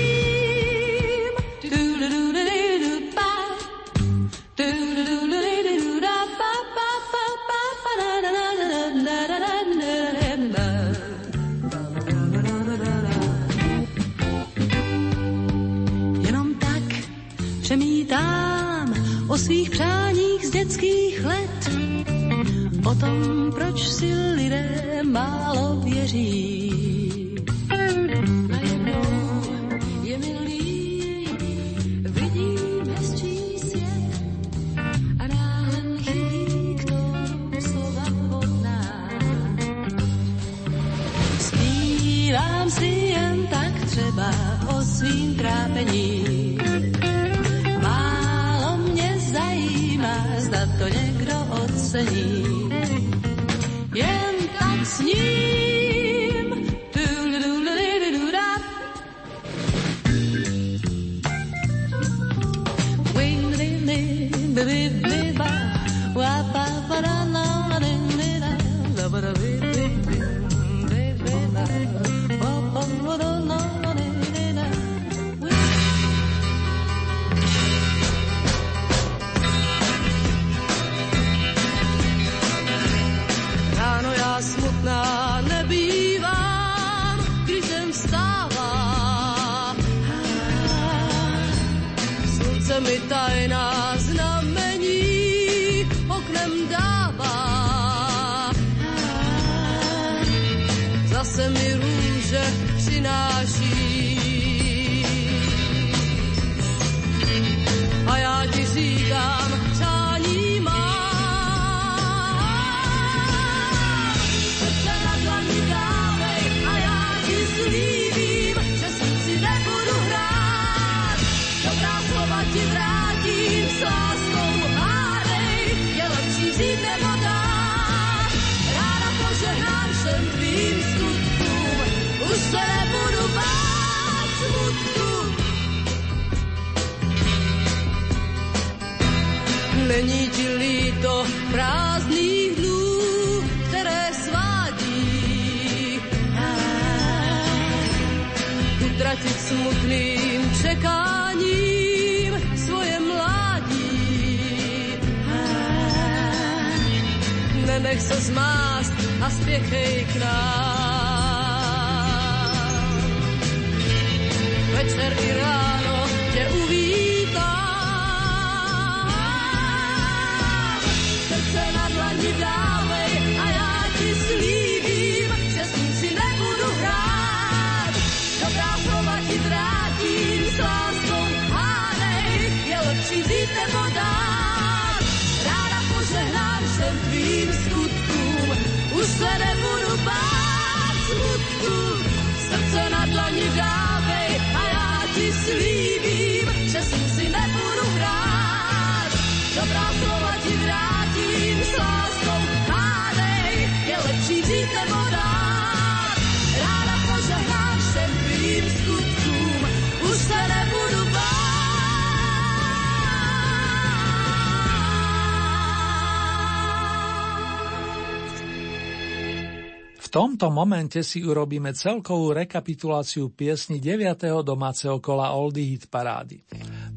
Tomto 220.09 220.49
momente 220.49 221.05
si 221.05 221.21
urobíme 221.21 221.69
celkovú 221.77 222.33
rekapituláciu 222.33 223.29
piesni 223.29 223.77
9. 223.77 224.41
domáceho 224.41 224.97
kola 224.97 225.37
Oldy 225.37 225.69
Hit 225.69 225.85
parády. 225.87 226.41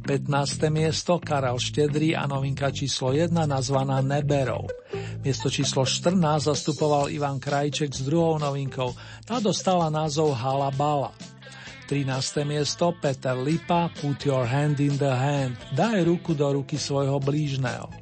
15. 0.03 0.73
miesto 0.73 1.21
Karel 1.23 1.61
Štedrý 1.61 2.17
a 2.17 2.27
novinka 2.27 2.73
číslo 2.73 3.15
1 3.15 3.31
nazvaná 3.47 4.01
Neberov. 4.03 4.67
Miesto 5.23 5.53
číslo 5.53 5.87
14 5.87 6.51
zastupoval 6.51 7.13
Ivan 7.13 7.39
Krajček 7.39 7.93
s 7.95 8.03
druhou 8.03 8.41
novinkou. 8.41 8.97
Tá 9.23 9.39
dostala 9.39 9.93
názov 9.93 10.35
Hala 10.35 10.73
Bala. 10.75 11.15
13. 11.87 12.49
miesto 12.49 12.97
Peter 12.97 13.37
Lipa 13.37 13.93
Put 14.01 14.25
your 14.25 14.49
hand 14.49 14.81
in 14.81 14.97
the 14.97 15.13
hand. 15.13 15.61
Daj 15.77 16.03
ruku 16.09 16.33
do 16.33 16.49
ruky 16.49 16.81
svojho 16.81 17.21
blížneho. 17.21 17.93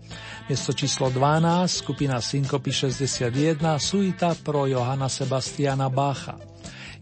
Miesto 0.51 0.75
číslo 0.75 1.15
12, 1.15 1.71
skupina 1.71 2.19
Syncopy 2.19 2.75
61, 2.75 3.79
suita 3.79 4.35
pro 4.35 4.67
Johana 4.67 5.07
Sebastiana 5.07 5.87
Bacha. 5.87 6.35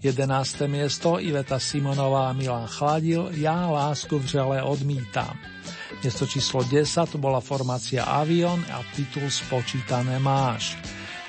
11. 0.04 0.68
miesto 0.68 1.16
Iveta 1.16 1.56
Simonová 1.56 2.28
Milan 2.36 2.68
Chladil, 2.68 3.32
Ja 3.40 3.72
lásku 3.72 4.20
v 4.20 4.28
žele 4.28 4.60
odmítam. 4.60 5.32
Miesto 6.04 6.28
číslo 6.28 6.60
10 6.60 7.08
to 7.08 7.16
bola 7.16 7.40
formácia 7.40 8.04
Avion 8.04 8.60
a 8.68 8.84
titul 8.92 9.32
Spočítané 9.32 10.20
máš. 10.20 10.76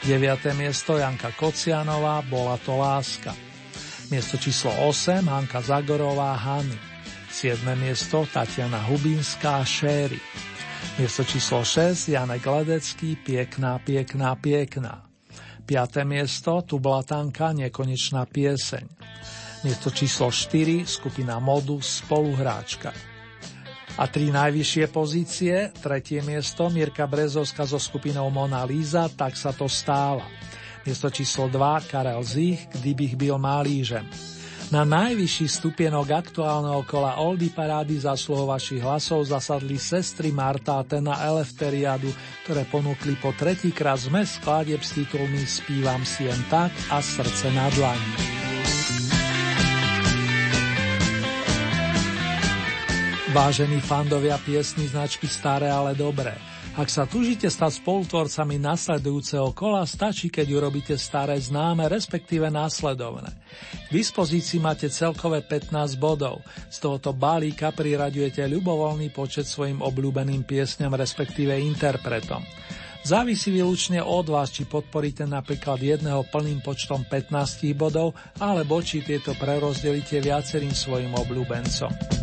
9. 0.04 0.20
miesto 0.60 1.00
Janka 1.00 1.32
Kocianová, 1.40 2.20
Bola 2.28 2.60
to 2.60 2.76
láska. 2.76 3.32
Miesto 4.12 4.36
číslo 4.36 4.76
8 4.92 5.24
Hanka 5.24 5.64
Zagorová, 5.64 6.36
Hany. 6.36 6.76
7. 7.32 7.64
miesto 7.80 8.28
Tatiana 8.28 8.84
Hubinská, 8.92 9.64
Šéry. 9.64 10.49
Miesto 11.00 11.24
číslo 11.24 11.64
6 11.64 12.12
Janek 12.12 12.44
Ledecký, 12.44 13.16
Piekná, 13.16 13.80
piekná, 13.80 14.36
piekná. 14.36 15.08
5. 15.64 16.04
miesto 16.04 16.60
Tublatanka, 16.60 17.56
Nekonečná 17.56 18.28
pieseň. 18.28 18.84
Miesto 19.64 19.96
číslo 19.96 20.28
4 20.28 20.84
skupina 20.84 21.40
Modus, 21.40 22.04
Spoluhráčka. 22.04 22.92
A 23.96 24.04
tri 24.12 24.28
najvyššie 24.28 24.92
pozície, 24.92 25.72
tretie 25.80 26.20
miesto 26.20 26.68
Mirka 26.68 27.08
Brezovska 27.08 27.64
so 27.64 27.80
skupinou 27.80 28.28
Mona 28.28 28.68
Lisa, 28.68 29.08
tak 29.08 29.40
sa 29.40 29.56
to 29.56 29.72
stáva. 29.72 30.28
Miesto 30.84 31.08
číslo 31.08 31.48
2 31.48 31.80
Karel 31.88 32.20
Zich, 32.28 32.68
Kdybych 32.76 33.16
byl 33.16 33.40
malížem. 33.40 34.04
Na 34.70 34.86
najvyšší 34.86 35.50
stupienok 35.50 36.14
aktuálneho 36.14 36.86
kola 36.86 37.18
Oldy 37.18 37.50
parády 37.50 37.98
sluho 37.98 38.46
vašich 38.46 38.86
hlasov 38.86 39.26
zasadli 39.26 39.82
sestry 39.82 40.30
Marta 40.30 40.78
a 40.78 40.86
Tena 40.86 41.18
Elefteriadu, 41.26 42.14
ktoré 42.46 42.70
ponúkli 42.70 43.18
po 43.18 43.34
tretíkrát 43.34 43.98
zmes 43.98 44.38
skladeb 44.38 44.78
s 44.86 44.94
titulmi 44.94 45.42
Spívam 45.50 46.06
si 46.06 46.30
jen 46.30 46.38
tak 46.54 46.70
a 46.94 47.02
Srdce 47.02 47.50
na 47.50 47.66
dlani. 47.74 48.14
Vážení 53.34 53.82
fandovia 53.82 54.38
piesny 54.38 54.86
značky 54.86 55.26
Staré, 55.26 55.74
ale 55.74 55.98
dobré. 55.98 56.38
Ak 56.80 56.88
sa 56.88 57.04
tužite 57.04 57.52
stať 57.52 57.84
spolutvorcami 57.84 58.56
nasledujúceho 58.56 59.52
kola, 59.52 59.84
stačí, 59.84 60.32
keď 60.32 60.48
urobíte 60.64 60.96
staré 60.96 61.36
známe, 61.36 61.92
respektíve 61.92 62.48
následovné. 62.48 63.36
V 63.92 64.00
dispozícii 64.00 64.64
máte 64.64 64.88
celkové 64.88 65.44
15 65.44 65.76
bodov. 66.00 66.40
Z 66.72 66.80
tohoto 66.80 67.12
balíka 67.12 67.76
priraďujete 67.76 68.48
ľubovoľný 68.48 69.12
počet 69.12 69.44
svojim 69.44 69.84
obľúbeným 69.84 70.48
piesňam, 70.48 70.96
respektíve 70.96 71.52
interpretom. 71.60 72.48
Závisí 73.04 73.52
výlučne 73.52 74.00
od 74.00 74.32
vás, 74.32 74.48
či 74.48 74.64
podporíte 74.64 75.28
napríklad 75.28 75.84
jedného 75.84 76.24
plným 76.32 76.64
počtom 76.64 77.04
15 77.04 77.76
bodov, 77.76 78.16
alebo 78.40 78.80
či 78.80 79.04
tieto 79.04 79.36
prerozdelíte 79.36 80.24
viacerým 80.24 80.72
svojim 80.72 81.12
obľúbencom. 81.12 82.19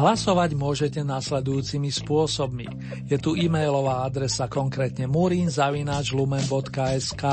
Hlasovať 0.00 0.56
môžete 0.56 1.04
nasledujúcimi 1.04 1.92
spôsobmi. 1.92 2.64
Je 3.04 3.20
tu 3.20 3.36
e-mailová 3.36 4.08
adresa 4.08 4.48
konkrétne 4.48 5.04
murinzavináčlumen.sk. 5.04 7.24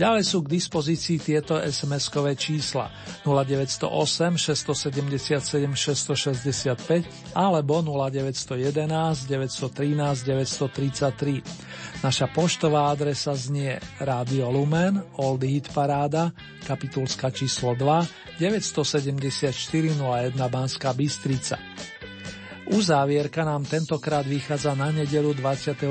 Ďalej 0.00 0.24
sú 0.24 0.40
k 0.40 0.56
dispozícii 0.56 1.20
tieto 1.20 1.60
SMS-kové 1.60 2.40
čísla 2.40 2.88
0908 3.28 4.32
677 4.32 5.76
665 5.76 7.36
alebo 7.36 7.84
0911 7.84 9.28
913 9.28 10.24
933. 10.24 12.00
Naša 12.00 12.32
poštová 12.32 12.96
adresa 12.96 13.36
znie 13.36 13.76
Radio 14.00 14.48
Lumen, 14.48 15.04
Old 15.20 15.44
Hit 15.44 15.68
Paráda, 15.68 16.32
kapitulska 16.64 17.28
číslo 17.28 17.76
2, 17.76 18.29
974 18.40 19.52
01 20.00 20.48
Banská 20.48 20.96
Bystrica. 20.96 21.60
Uzávierka 22.70 23.44
nám 23.44 23.66
tentokrát 23.66 24.24
vychádza 24.24 24.72
na 24.78 24.94
nedelu 24.94 25.34
29. 25.34 25.84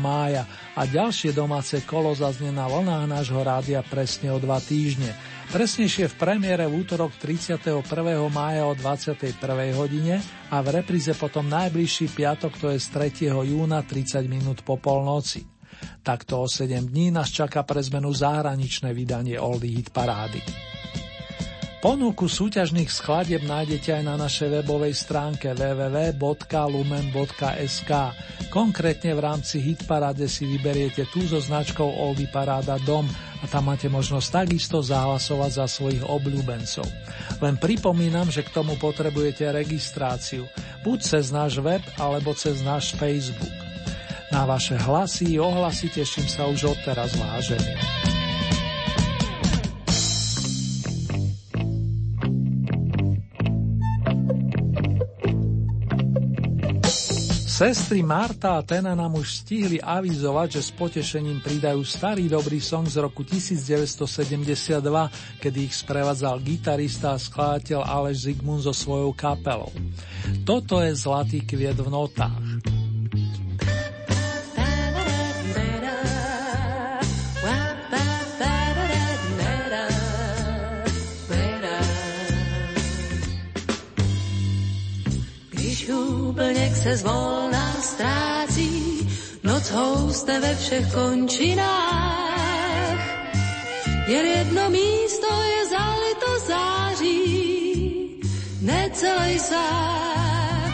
mája 0.00 0.48
a 0.74 0.88
ďalšie 0.88 1.36
domáce 1.36 1.84
kolo 1.84 2.16
zaznie 2.16 2.48
na 2.48 2.64
vlnách 2.64 3.06
nášho 3.06 3.38
rádia 3.44 3.84
presne 3.84 4.32
o 4.32 4.40
dva 4.40 4.58
týždne. 4.58 5.12
Presnejšie 5.52 6.08
v 6.10 6.14
premiére 6.16 6.64
v 6.64 6.80
útorok 6.82 7.12
31. 7.20 7.84
mája 8.32 8.66
o 8.66 8.72
21. 8.74 9.38
hodine 9.76 10.18
a 10.48 10.64
v 10.64 10.80
repríze 10.80 11.12
potom 11.14 11.44
najbližší 11.46 12.10
piatok, 12.10 12.56
to 12.56 12.66
je 12.72 12.80
z 12.80 12.88
3. 13.28 13.28
júna 13.54 13.84
30 13.84 14.24
minút 14.26 14.64
po 14.64 14.80
polnoci. 14.80 15.44
Takto 16.02 16.42
o 16.42 16.48
7 16.48 16.88
dní 16.88 17.12
nás 17.12 17.28
čaká 17.28 17.62
pre 17.62 17.84
zmenu 17.84 18.10
zahraničné 18.10 18.96
vydanie 18.96 19.36
Oldie 19.36 19.76
Hit 19.76 19.92
Parády. 19.92 20.40
Ponuku 21.78 22.26
súťažných 22.26 22.90
skladieb 22.90 23.46
nájdete 23.46 24.02
aj 24.02 24.02
na 24.02 24.18
našej 24.18 24.50
webovej 24.50 24.98
stránke 24.98 25.54
www.lumen.sk. 25.54 26.18
Konkrétne 28.50 29.14
v 29.14 29.20
rámci 29.22 29.62
Hitparade 29.62 30.26
si 30.26 30.42
vyberiete 30.50 31.06
tú 31.14 31.22
so 31.22 31.38
značkou 31.38 31.86
Oldy 31.86 32.26
Paráda 32.26 32.82
Dom 32.82 33.06
a 33.38 33.46
tam 33.46 33.70
máte 33.70 33.86
možnosť 33.86 34.42
takisto 34.42 34.82
zahlasovať 34.82 35.50
za 35.54 35.70
svojich 35.70 36.02
obľúbencov. 36.02 36.82
Len 37.38 37.54
pripomínam, 37.54 38.26
že 38.26 38.42
k 38.42 38.50
tomu 38.50 38.74
potrebujete 38.74 39.46
registráciu, 39.46 40.50
buď 40.82 40.98
cez 40.98 41.30
náš 41.30 41.62
web 41.62 41.86
alebo 41.94 42.34
cez 42.34 42.58
náš 42.58 42.90
Facebook. 42.98 43.54
Na 44.34 44.50
vaše 44.50 44.74
hlasy 44.74 45.38
i 45.38 45.38
ohlasy 45.38 45.94
teším 45.94 46.26
sa 46.26 46.50
už 46.50 46.74
odteraz 46.74 47.14
vážený. 47.14 48.17
Sestry 57.58 58.06
Marta 58.06 58.54
a 58.54 58.62
Tena 58.62 58.94
nám 58.94 59.18
už 59.18 59.42
stihli 59.42 59.82
avizovať, 59.82 60.62
že 60.62 60.62
s 60.62 60.70
potešením 60.78 61.42
pridajú 61.42 61.82
starý 61.82 62.30
dobrý 62.30 62.62
song 62.62 62.86
z 62.86 63.02
roku 63.02 63.26
1972, 63.26 64.78
kedy 65.42 65.66
ich 65.66 65.74
sprevádzal 65.74 66.38
gitarista 66.38 67.18
a 67.18 67.18
skladateľ 67.18 67.82
Aleš 67.82 68.30
Zigmund 68.30 68.62
so 68.62 68.70
svojou 68.70 69.10
kapelou. 69.10 69.74
Toto 70.46 70.78
je 70.78 70.94
Zlatý 70.94 71.42
kviet 71.42 71.82
v 71.82 71.90
notách. 71.90 72.62
úplněk 86.38 86.76
se 86.76 86.96
ztrácí, 86.96 87.47
noc 89.68 89.70
houste 89.70 90.40
ve 90.40 90.54
všech 90.54 90.92
končinách. 90.94 92.28
Jen 94.06 94.26
jedno 94.26 94.70
místo 94.70 95.26
je 95.42 95.66
zalito 95.66 96.38
září, 96.46 98.20
necelej 98.60 99.38
sám. 99.38 100.72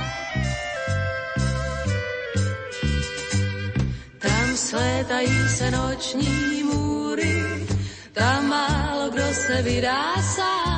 Tam 4.19 4.57
slétají 4.57 5.49
se 5.49 5.71
noční 5.71 6.62
můry, 6.62 7.66
tam 8.12 8.49
málo 8.49 9.11
kdo 9.11 9.35
se 9.35 9.62
vydá 9.62 10.23
sám. 10.23 10.73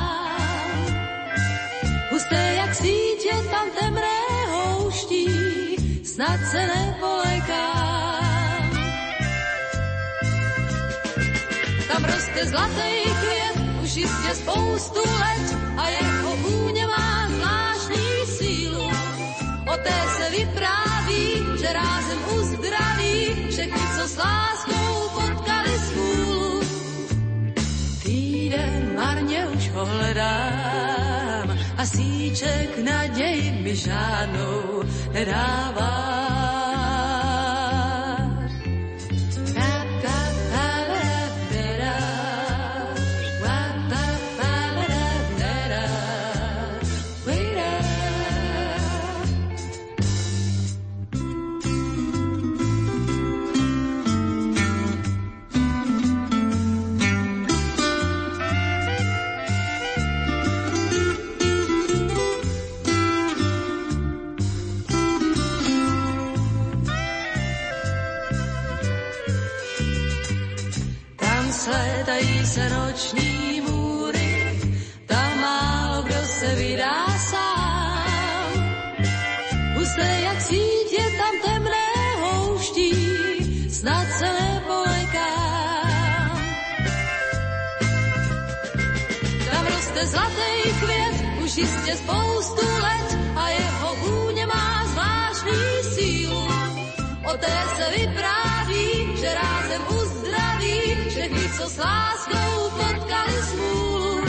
Roste 12.37 12.49
zlatý 12.49 12.93
květ, 13.19 13.65
už 13.83 13.95
jistě 13.95 14.35
spoustu 14.35 14.99
let 14.99 15.57
a 15.77 15.89
jeho 15.89 16.35
vůně 16.35 16.87
má 16.87 17.27
zvláštní 17.29 18.25
sílu. 18.37 18.89
O 19.73 19.77
té 19.77 20.01
se 20.17 20.29
vypráví, 20.29 21.57
že 21.59 21.73
rázem 21.73 22.19
uzdraví 22.39 23.47
všechny, 23.49 23.81
co 23.95 24.07
s 24.07 24.17
láskou 24.17 25.09
potkali 25.13 25.79
svůlu. 25.79 26.61
Týden 28.03 28.95
marně 28.95 29.47
už 29.47 29.69
ho 29.69 29.85
hledám 29.85 31.57
a 31.77 31.85
síček 31.85 32.77
naději 32.83 33.51
mi 33.51 33.75
žádnou 33.75 34.83
nedává. 35.13 36.26
Jistě 91.57 91.95
spoustu 91.95 92.65
let 92.81 93.17
a 93.35 93.49
jeho 93.49 93.95
vůně 93.95 94.45
má 94.45 94.85
zvláštní 94.85 95.93
sílu. 95.93 96.47
O 97.33 97.37
té 97.37 97.57
se 97.75 97.89
vypráví, 97.97 99.17
že 99.19 99.33
rázem 99.33 99.81
uzdraví 100.01 101.09
všechny, 101.09 101.49
co 101.57 101.69
s 101.69 101.77
láskou 101.77 102.69
potkali 102.69 103.33
smůlu. 103.51 104.25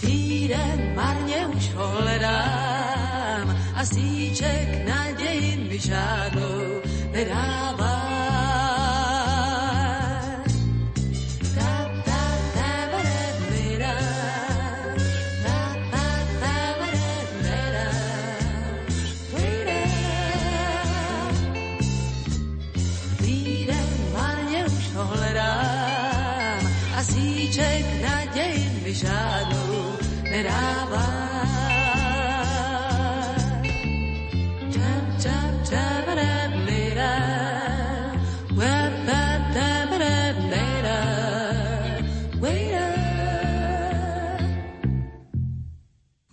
Týden 0.00 0.92
marně 0.94 1.46
už 1.46 1.74
ho 1.74 1.88
hledám 1.88 3.56
a 3.74 3.84
síček 3.84 4.88
naději 4.88 5.68
mi 5.68 5.78
žádnou 5.78 6.80
nedává. 7.12 8.09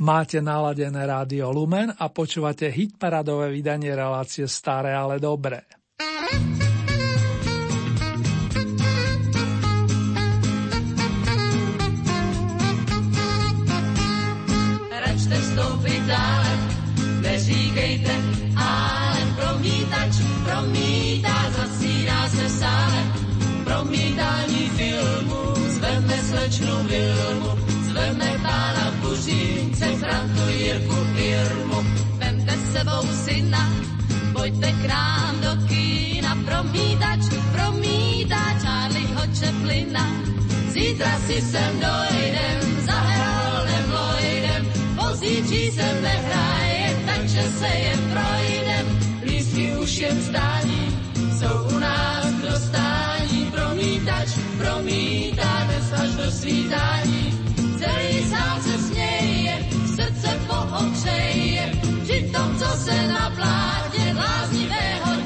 Máte 0.07 0.39
naladené 0.39 1.03
rádio 1.03 1.51
Lumen 1.51 1.91
a 1.91 2.07
počúvate 2.07 2.71
hitparadové 2.71 3.51
vydanie 3.51 3.91
relácie 3.91 4.47
Staré, 4.47 4.95
ale 4.95 5.19
dobré. 5.19 5.67
Račte 14.88 15.35
vstoupit 15.43 16.01
dále, 16.07 16.51
neříkejte, 17.27 18.13
ale 18.55 19.19
promítač, 19.35 20.13
promítá, 20.47 21.38
zasíná 21.51 22.19
se 22.31 22.45
v 22.47 22.51
sále. 22.63 23.01
Promítání 23.67 24.63
filmu, 24.71 25.43
zveme 25.75 26.17
slečnu 26.31 26.75
Vilmu, 26.88 27.66
sebou 32.77 33.03
syna, 33.25 33.63
pojďte 34.33 34.69
k 34.71 34.83
nám 34.85 35.33
do 35.41 35.53
kína, 35.65 36.37
promítač, 36.45 37.21
promítá 37.49 38.43
Charlieho 38.61 39.23
Chaplina. 39.33 40.05
Zítra 40.69 41.13
si 41.25 41.41
sem 41.41 41.73
dojdem, 41.81 42.61
za 42.85 42.93
Haroldem 42.93 43.85
Lloydem, 43.89 44.63
pozítří 44.93 45.71
se 45.73 45.87
nehraje, 46.01 46.87
takže 47.05 47.41
se 47.59 47.67
jen 47.67 48.01
projdem. 48.13 48.85
Lístky 49.25 49.65
už 49.77 49.91
jen 49.97 50.17
stání, 50.21 50.83
jsou 51.33 51.55
u 51.75 51.79
nás 51.79 52.25
k 52.25 52.41
dostání, 52.41 53.39
promítač, 53.51 54.29
promítá 54.57 55.67
do 56.17 56.31
svítání. 56.31 57.33
Celý 57.79 58.29
sál 58.29 58.61
se 58.61 58.77
směje, 58.77 59.65
srdce 59.95 60.29
pohokřeje, 60.47 61.76
při 62.18 62.31
tom, 62.31 62.56
co 62.57 62.65
se 62.65 63.07
na 63.07 63.30
plátě 63.30 64.14
bláznivého 64.14 65.16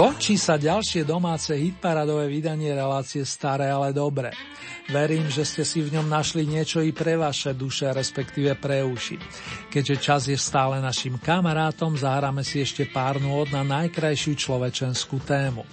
Končí 0.00 0.40
sa 0.40 0.56
ďalšie 0.56 1.04
domáce 1.04 1.52
hitparadové 1.52 2.24
vydanie 2.24 2.72
relácie 2.72 3.20
Staré, 3.20 3.68
ale 3.68 3.92
dobre. 3.92 4.32
Verím, 4.88 5.28
že 5.28 5.44
ste 5.44 5.60
si 5.60 5.84
v 5.84 5.92
ňom 5.92 6.08
našli 6.08 6.48
niečo 6.48 6.80
i 6.80 6.88
pre 6.88 7.20
vaše 7.20 7.52
duše, 7.52 7.92
respektíve 7.92 8.56
pre 8.56 8.80
uši. 8.80 9.20
Keďže 9.68 9.96
čas 10.00 10.24
je 10.24 10.40
stále 10.40 10.80
našim 10.80 11.20
kamarátom, 11.20 12.00
zahráme 12.00 12.40
si 12.40 12.64
ešte 12.64 12.88
pár 12.88 13.20
nôd 13.20 13.52
na 13.52 13.60
najkrajšiu 13.60 14.40
človečenskú 14.40 15.20
tému. 15.20 15.68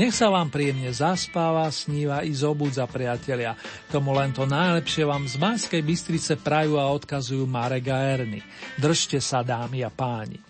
Nech 0.00 0.16
sa 0.16 0.32
vám 0.32 0.48
príjemne 0.48 0.88
zaspáva, 0.88 1.68
sníva 1.68 2.24
i 2.24 2.32
zobudza, 2.32 2.88
priatelia. 2.88 3.52
Tomu 3.92 4.16
len 4.16 4.32
to 4.32 4.48
najlepšie 4.48 5.04
vám 5.04 5.28
z 5.28 5.36
Banskej 5.36 5.84
Bystrice 5.84 6.40
prajú 6.40 6.80
a 6.80 6.88
odkazujú 6.88 7.44
Marek 7.44 7.92
a 7.92 8.00
Erny. 8.16 8.40
Držte 8.80 9.20
sa, 9.20 9.44
dámy 9.44 9.84
a 9.84 9.92
páni. 9.92 10.47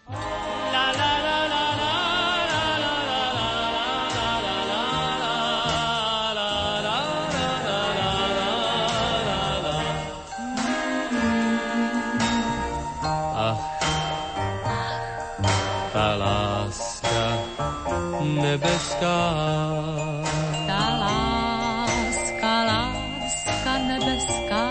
Ta 20.66 20.84
láska, 21.04 22.52
láska 22.64 23.72
nebeská. 23.88 24.66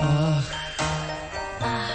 Ach, 0.00 0.48
ach, 1.60 1.92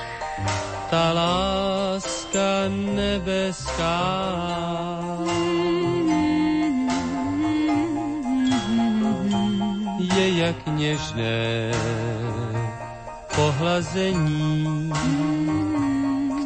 ta 0.90 1.06
láska 1.14 2.70
nebeská. 2.96 4.00
Je 10.16 10.26
jak 10.38 10.68
něžné 10.68 11.72
pohlazení, 13.36 14.92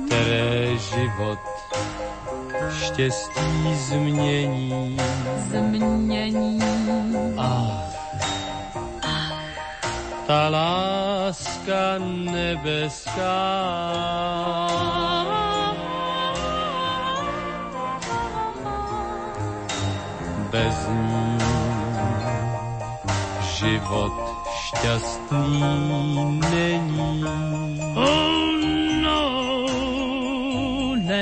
které 0.05 0.77
život 0.77 1.44
štěstí 2.95 3.75
změní. 3.75 4.97
Změní. 5.49 6.59
Ach, 7.37 7.95
ta 10.27 10.49
láska 10.49 11.97
nebeská. 11.99 13.35
Bez 20.51 20.87
ní 20.87 21.37
život 23.59 24.13
šťastný 24.55 25.61
není. 26.39 27.23
Oh 27.95 28.34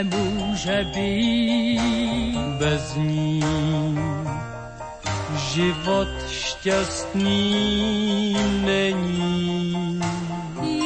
nemůže 0.03 0.85
být 0.95 2.37
bez 2.59 2.95
ní 2.95 3.43
život 5.53 6.07
šťastný 6.29 8.35
není. 8.65 9.99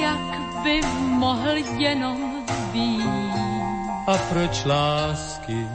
Jak 0.02 0.20
by 0.64 0.82
mohl 1.02 1.58
jenom 1.78 2.46
být? 2.74 3.08
A 4.08 4.18
proč 4.30 4.66
lásky 4.66 5.68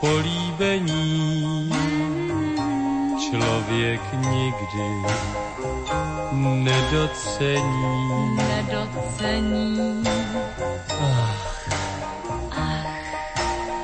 políbení 0.00 1.70
člověk 3.30 4.00
nikdy 4.12 4.88
nedocení. 6.32 8.36
Nedocení. 8.36 10.04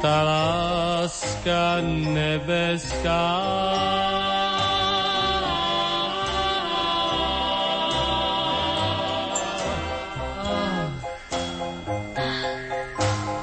Ta 0.02 0.22
láska 0.26 1.78
nebeská. 1.86 3.24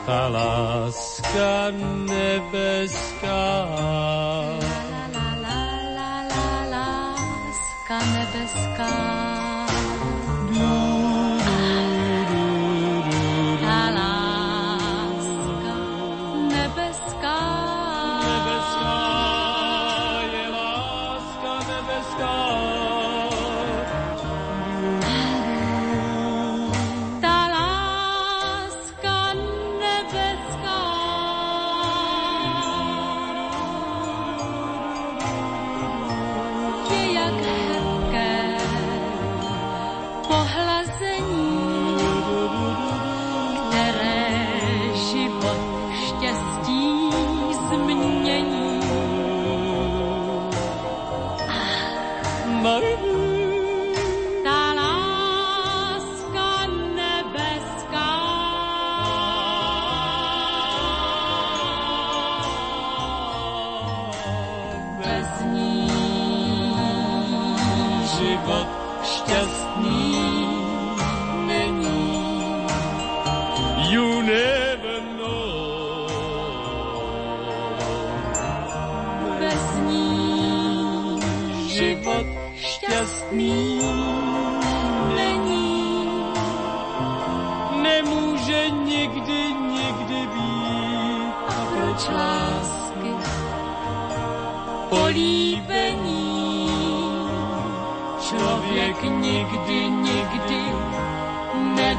Ta 0.05 0.27
láska 0.27 1.71
nebeská. 2.11 3.43
La, 4.59 4.79
la, 5.15 5.27
la, 5.95 6.11
la, 6.27 6.51
láska 6.75 7.97
nebeská. 8.11 9.18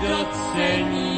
Nedocení. 0.03 1.10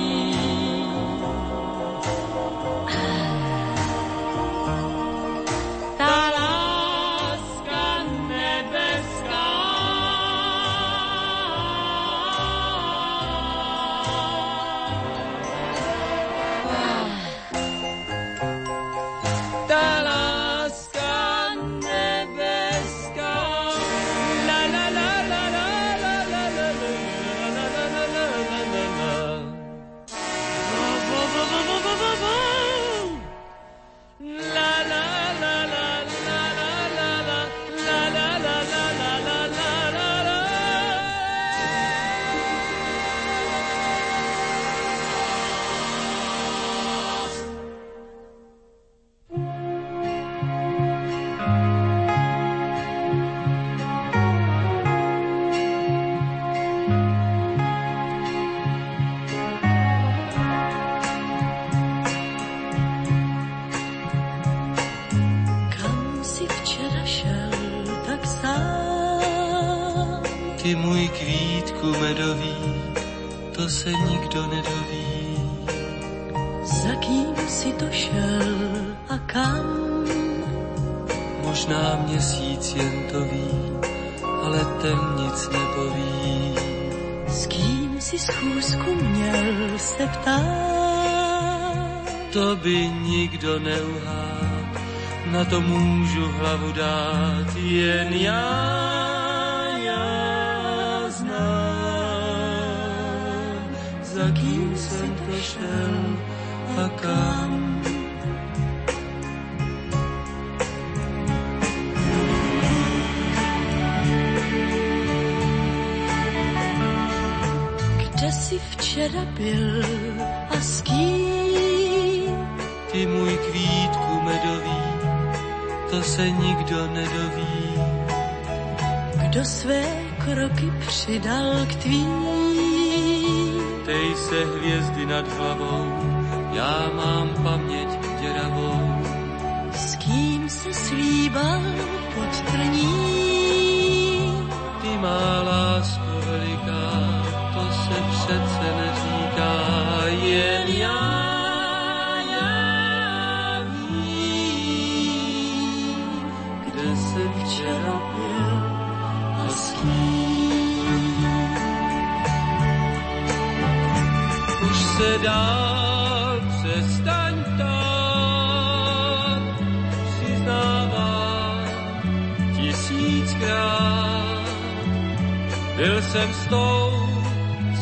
chcem 176.12 176.28
s 176.32 176.46
tou, 176.46 176.92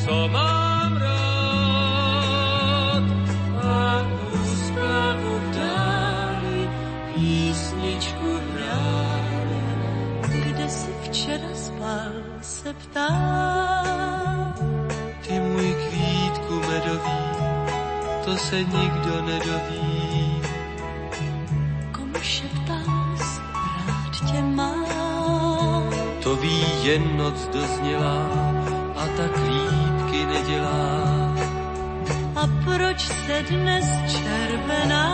co 0.04 0.28
mám 0.28 0.96
rád. 1.02 2.22
Akú 3.58 4.38
správu 4.54 5.34
dali, 5.50 6.70
písničku 7.10 8.30
hráli, 8.54 9.62
kde 10.46 10.66
si 10.70 10.94
včera 11.02 11.50
spal, 11.58 12.14
se 12.38 12.70
ptám. 12.70 14.54
Ty 15.26 15.34
můj 15.34 15.74
kvítku 15.90 16.54
medový, 16.70 17.22
to 18.24 18.36
se 18.38 18.62
nikdo 18.62 19.26
nedoví 19.26 19.89
to 26.30 26.36
ví 26.36 26.62
jen 26.82 27.16
noc 27.16 27.46
doznělá 27.46 28.30
a 28.96 29.06
tak 29.16 29.32
lípky 29.36 30.26
nedělá. 30.26 31.34
A 32.36 32.42
proč 32.64 33.00
se 33.26 33.42
dnes 33.50 33.84
červená? 34.06 35.06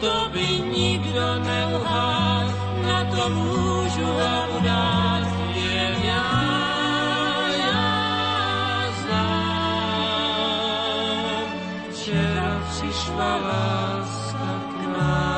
To 0.00 0.28
by 0.32 0.46
nikdo 0.76 1.38
neuhádl, 1.38 2.52
na 2.86 3.04
to 3.04 3.28
můžu 3.28 4.04
vám 4.04 4.62
dát, 4.62 5.26
jen 5.54 6.02
já. 6.04 6.46
Včera 11.90 12.62
přišla 12.70 13.36
láska 13.36 14.62
k 14.70 14.98
nám. 14.98 15.35